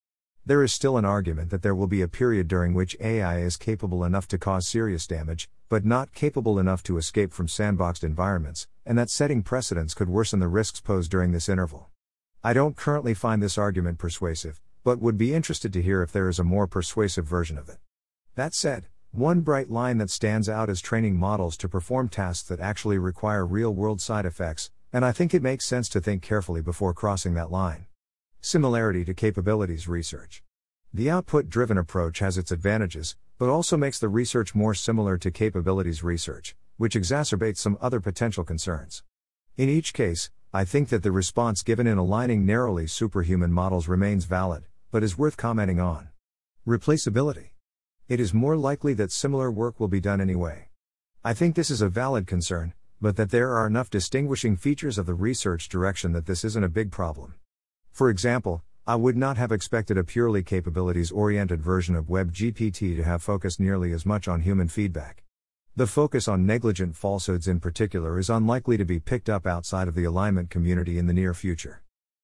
There 0.46 0.62
is 0.62 0.72
still 0.72 0.96
an 0.96 1.04
argument 1.04 1.50
that 1.50 1.62
there 1.62 1.74
will 1.74 1.86
be 1.86 2.00
a 2.00 2.08
period 2.08 2.48
during 2.48 2.72
which 2.72 2.96
AI 2.98 3.40
is 3.40 3.58
capable 3.58 4.04
enough 4.04 4.26
to 4.28 4.38
cause 4.38 4.66
serious 4.66 5.06
damage, 5.06 5.50
but 5.68 5.84
not 5.84 6.14
capable 6.14 6.58
enough 6.58 6.82
to 6.84 6.96
escape 6.96 7.32
from 7.32 7.46
sandboxed 7.46 8.02
environments, 8.02 8.66
and 8.86 8.98
that 8.98 9.10
setting 9.10 9.42
precedents 9.42 9.92
could 9.94 10.08
worsen 10.08 10.40
the 10.40 10.48
risks 10.48 10.80
posed 10.80 11.10
during 11.10 11.32
this 11.32 11.48
interval. 11.48 11.90
I 12.42 12.54
don't 12.54 12.74
currently 12.74 13.12
find 13.12 13.42
this 13.42 13.58
argument 13.58 13.98
persuasive, 13.98 14.62
but 14.82 14.98
would 14.98 15.18
be 15.18 15.34
interested 15.34 15.74
to 15.74 15.82
hear 15.82 16.02
if 16.02 16.10
there 16.10 16.28
is 16.28 16.38
a 16.38 16.44
more 16.44 16.66
persuasive 16.66 17.26
version 17.26 17.58
of 17.58 17.68
it. 17.68 17.76
That 18.34 18.54
said, 18.54 18.86
one 19.12 19.40
bright 19.42 19.70
line 19.70 19.98
that 19.98 20.08
stands 20.08 20.48
out 20.48 20.70
is 20.70 20.80
training 20.80 21.18
models 21.18 21.58
to 21.58 21.68
perform 21.68 22.08
tasks 22.08 22.48
that 22.48 22.60
actually 22.60 22.96
require 22.96 23.44
real 23.44 23.74
world 23.74 24.00
side 24.00 24.24
effects, 24.24 24.70
and 24.90 25.04
I 25.04 25.12
think 25.12 25.34
it 25.34 25.42
makes 25.42 25.66
sense 25.66 25.88
to 25.90 26.00
think 26.00 26.22
carefully 26.22 26.62
before 26.62 26.94
crossing 26.94 27.34
that 27.34 27.50
line. 27.50 27.86
Similarity 28.42 29.04
to 29.04 29.12
capabilities 29.12 29.86
research. 29.86 30.42
The 30.94 31.10
output 31.10 31.50
driven 31.50 31.76
approach 31.76 32.20
has 32.20 32.38
its 32.38 32.50
advantages, 32.50 33.14
but 33.36 33.50
also 33.50 33.76
makes 33.76 33.98
the 33.98 34.08
research 34.08 34.54
more 34.54 34.72
similar 34.72 35.18
to 35.18 35.30
capabilities 35.30 36.02
research, 36.02 36.56
which 36.78 36.94
exacerbates 36.94 37.58
some 37.58 37.76
other 37.82 38.00
potential 38.00 38.42
concerns. 38.42 39.02
In 39.58 39.68
each 39.68 39.92
case, 39.92 40.30
I 40.54 40.64
think 40.64 40.88
that 40.88 41.02
the 41.02 41.12
response 41.12 41.62
given 41.62 41.86
in 41.86 41.98
aligning 41.98 42.46
narrowly 42.46 42.86
superhuman 42.86 43.52
models 43.52 43.88
remains 43.88 44.24
valid, 44.24 44.64
but 44.90 45.02
is 45.02 45.18
worth 45.18 45.36
commenting 45.36 45.78
on. 45.78 46.08
Replaceability. 46.66 47.50
It 48.08 48.20
is 48.20 48.32
more 48.32 48.56
likely 48.56 48.94
that 48.94 49.12
similar 49.12 49.50
work 49.50 49.78
will 49.78 49.88
be 49.88 50.00
done 50.00 50.20
anyway. 50.20 50.70
I 51.22 51.34
think 51.34 51.56
this 51.56 51.70
is 51.70 51.82
a 51.82 51.90
valid 51.90 52.26
concern, 52.26 52.72
but 53.02 53.16
that 53.16 53.30
there 53.30 53.50
are 53.50 53.66
enough 53.66 53.90
distinguishing 53.90 54.56
features 54.56 54.96
of 54.96 55.04
the 55.04 55.12
research 55.12 55.68
direction 55.68 56.12
that 56.12 56.24
this 56.24 56.42
isn't 56.42 56.64
a 56.64 56.70
big 56.70 56.90
problem. 56.90 57.34
For 58.00 58.08
example, 58.08 58.62
I 58.86 58.96
would 58.96 59.18
not 59.18 59.36
have 59.36 59.52
expected 59.52 59.98
a 59.98 60.04
purely 60.04 60.42
capabilities 60.42 61.12
oriented 61.12 61.60
version 61.60 61.94
of 61.94 62.06
WebGPT 62.06 62.96
to 62.96 63.04
have 63.04 63.22
focused 63.22 63.60
nearly 63.60 63.92
as 63.92 64.06
much 64.06 64.26
on 64.26 64.40
human 64.40 64.68
feedback. 64.68 65.22
The 65.76 65.86
focus 65.86 66.26
on 66.26 66.46
negligent 66.46 66.96
falsehoods 66.96 67.46
in 67.46 67.60
particular 67.60 68.18
is 68.18 68.30
unlikely 68.30 68.78
to 68.78 68.86
be 68.86 69.00
picked 69.00 69.28
up 69.28 69.46
outside 69.46 69.86
of 69.86 69.94
the 69.94 70.04
alignment 70.04 70.48
community 70.48 70.96
in 70.96 71.08
the 71.08 71.12
near 71.12 71.34
future. 71.34 71.82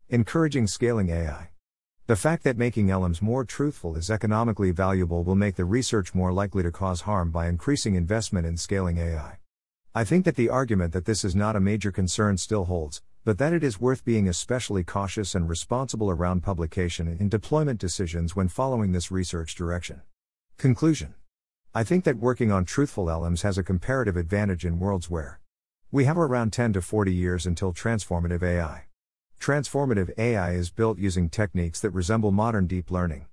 Encouraging 0.09 0.67
scaling 0.67 1.11
AI. 1.11 1.51
The 2.07 2.17
fact 2.17 2.43
that 2.45 2.57
making 2.57 2.87
LMs 2.87 3.21
more 3.21 3.45
truthful 3.45 3.97
is 3.97 4.11
economically 4.11 4.71
valuable 4.71 5.25
will 5.25 5.35
make 5.35 5.57
the 5.57 5.67
research 5.67 6.15
more 6.15 6.33
likely 6.33 6.63
to 6.63 6.73
cause 6.73 7.03
harm 7.03 7.31
by 7.31 7.49
increasing 7.49 7.97
investment 7.97 8.47
in 8.47 8.57
scaling 8.57 8.97
AI. 8.97 9.41
I 9.95 10.05
think 10.05 10.25
that 10.25 10.37
the 10.37 10.49
argument 10.49 10.95
that 10.95 11.05
this 11.05 11.23
is 11.23 11.37
not 11.37 11.55
a 11.55 11.61
major 11.61 11.93
concern 11.93 12.39
still 12.39 12.65
holds, 12.65 13.03
but 13.27 13.39
that 13.39 13.53
it 13.53 13.65
is 13.65 13.81
worth 13.81 14.05
being 14.05 14.29
especially 14.29 14.85
cautious 14.85 15.35
and 15.35 15.49
responsible 15.49 16.13
around 16.13 16.45
publication 16.45 17.09
and 17.09 17.29
deployment 17.29 17.81
decisions 17.81 18.37
when 18.37 18.47
following 18.47 18.93
this 18.93 19.11
research 19.11 19.57
direction. 19.57 20.01
Conclusion 20.59 21.13
I 21.75 21.83
think 21.83 22.05
that 22.05 22.19
working 22.19 22.53
on 22.53 22.65
truthful 22.65 23.07
LMs 23.07 23.43
has 23.43 23.59
a 23.59 23.65
comparative 23.65 24.17
advantage 24.17 24.65
in 24.65 24.79
worlds 24.79 25.11
where 25.11 25.41
we 25.91 26.05
have 26.05 26.17
around 26.17 26.53
10 26.53 26.75
to 26.75 26.81
40 26.81 27.13
years 27.13 27.47
until 27.47 27.73
transformative 27.73 28.45
AI. 28.45 28.85
Transformative 29.41 30.17
AI 30.17 30.53
is 30.53 30.71
built 30.71 30.97
using 30.97 31.29
techniques 31.29 31.81
that 31.81 31.91
resemble 31.91 32.31
modern 32.31 32.69
deep 32.69 32.93
learning. 32.93 33.27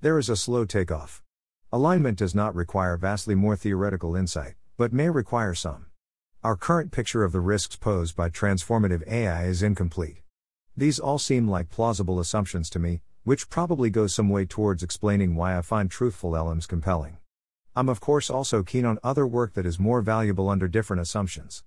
There 0.00 0.18
is 0.18 0.28
a 0.28 0.36
slow 0.36 0.64
takeoff. 0.64 1.22
Alignment 1.72 2.18
does 2.18 2.34
not 2.34 2.56
require 2.56 2.96
vastly 2.96 3.36
more 3.36 3.54
theoretical 3.54 4.16
insight, 4.16 4.54
but 4.76 4.92
may 4.92 5.08
require 5.08 5.54
some. 5.54 5.86
Our 6.44 6.56
current 6.56 6.92
picture 6.92 7.24
of 7.24 7.32
the 7.32 7.40
risks 7.40 7.76
posed 7.76 8.14
by 8.14 8.28
transformative 8.30 9.06
AI 9.08 9.46
is 9.46 9.62
incomplete. 9.62 10.22
These 10.76 11.00
all 11.00 11.18
seem 11.18 11.48
like 11.48 11.70
plausible 11.70 12.20
assumptions 12.20 12.70
to 12.70 12.78
me, 12.78 13.00
which 13.24 13.48
probably 13.48 13.90
goes 13.90 14.14
some 14.14 14.28
way 14.28 14.44
towards 14.44 14.82
explaining 14.82 15.34
why 15.34 15.58
I 15.58 15.62
find 15.62 15.90
truthful 15.90 16.32
LMs 16.32 16.68
compelling. 16.68 17.16
I'm 17.74 17.88
of 17.88 18.00
course 18.00 18.30
also 18.30 18.62
keen 18.62 18.84
on 18.84 18.98
other 19.02 19.26
work 19.26 19.54
that 19.54 19.66
is 19.66 19.80
more 19.80 20.02
valuable 20.02 20.48
under 20.48 20.68
different 20.68 21.02
assumptions. 21.02 21.64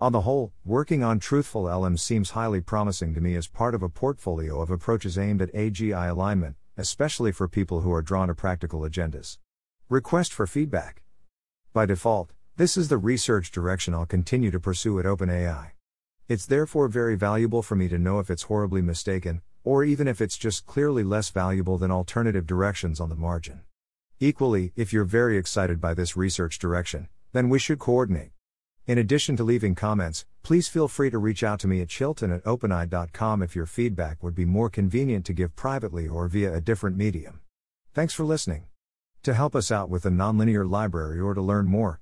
On 0.00 0.12
the 0.12 0.22
whole, 0.22 0.52
working 0.64 1.04
on 1.04 1.18
truthful 1.18 1.64
LMs 1.64 2.00
seems 2.00 2.30
highly 2.30 2.60
promising 2.60 3.14
to 3.14 3.20
me 3.20 3.36
as 3.36 3.46
part 3.46 3.74
of 3.74 3.82
a 3.82 3.88
portfolio 3.88 4.62
of 4.62 4.70
approaches 4.70 5.18
aimed 5.18 5.42
at 5.42 5.52
AGI 5.52 6.10
alignment, 6.10 6.56
especially 6.76 7.32
for 7.32 7.48
people 7.48 7.82
who 7.82 7.92
are 7.92 8.02
drawn 8.02 8.28
to 8.28 8.34
practical 8.34 8.80
agendas. 8.80 9.38
Request 9.88 10.32
for 10.32 10.46
feedback. 10.46 11.02
By 11.72 11.86
default, 11.86 12.32
this 12.56 12.76
is 12.76 12.88
the 12.88 12.98
research 12.98 13.50
direction 13.50 13.94
I'll 13.94 14.04
continue 14.04 14.50
to 14.50 14.60
pursue 14.60 14.98
at 14.98 15.06
OpenAI. 15.06 15.70
It's 16.28 16.44
therefore 16.44 16.86
very 16.86 17.16
valuable 17.16 17.62
for 17.62 17.76
me 17.76 17.88
to 17.88 17.98
know 17.98 18.18
if 18.18 18.30
it's 18.30 18.42
horribly 18.42 18.82
mistaken, 18.82 19.40
or 19.64 19.84
even 19.84 20.06
if 20.06 20.20
it's 20.20 20.36
just 20.36 20.66
clearly 20.66 21.02
less 21.02 21.30
valuable 21.30 21.78
than 21.78 21.90
alternative 21.90 22.46
directions 22.46 23.00
on 23.00 23.08
the 23.08 23.14
margin. 23.14 23.62
Equally, 24.20 24.72
if 24.76 24.92
you're 24.92 25.04
very 25.04 25.38
excited 25.38 25.80
by 25.80 25.94
this 25.94 26.14
research 26.14 26.58
direction, 26.58 27.08
then 27.32 27.48
we 27.48 27.58
should 27.58 27.78
coordinate. 27.78 28.32
In 28.86 28.98
addition 28.98 29.34
to 29.38 29.44
leaving 29.44 29.74
comments, 29.74 30.26
please 30.42 30.68
feel 30.68 30.88
free 30.88 31.08
to 31.08 31.16
reach 31.16 31.42
out 31.42 31.58
to 31.60 31.68
me 31.68 31.80
at 31.80 31.88
chilton 31.88 32.30
at 32.30 32.44
openai.com 32.44 33.42
if 33.42 33.56
your 33.56 33.66
feedback 33.66 34.22
would 34.22 34.34
be 34.34 34.44
more 34.44 34.68
convenient 34.68 35.24
to 35.24 35.32
give 35.32 35.56
privately 35.56 36.06
or 36.06 36.28
via 36.28 36.52
a 36.52 36.60
different 36.60 36.98
medium. 36.98 37.40
Thanks 37.94 38.12
for 38.12 38.24
listening. 38.24 38.66
To 39.22 39.32
help 39.32 39.56
us 39.56 39.72
out 39.72 39.88
with 39.88 40.02
the 40.02 40.10
nonlinear 40.10 40.68
library 40.68 41.18
or 41.18 41.32
to 41.32 41.40
learn 41.40 41.66
more, 41.66 42.01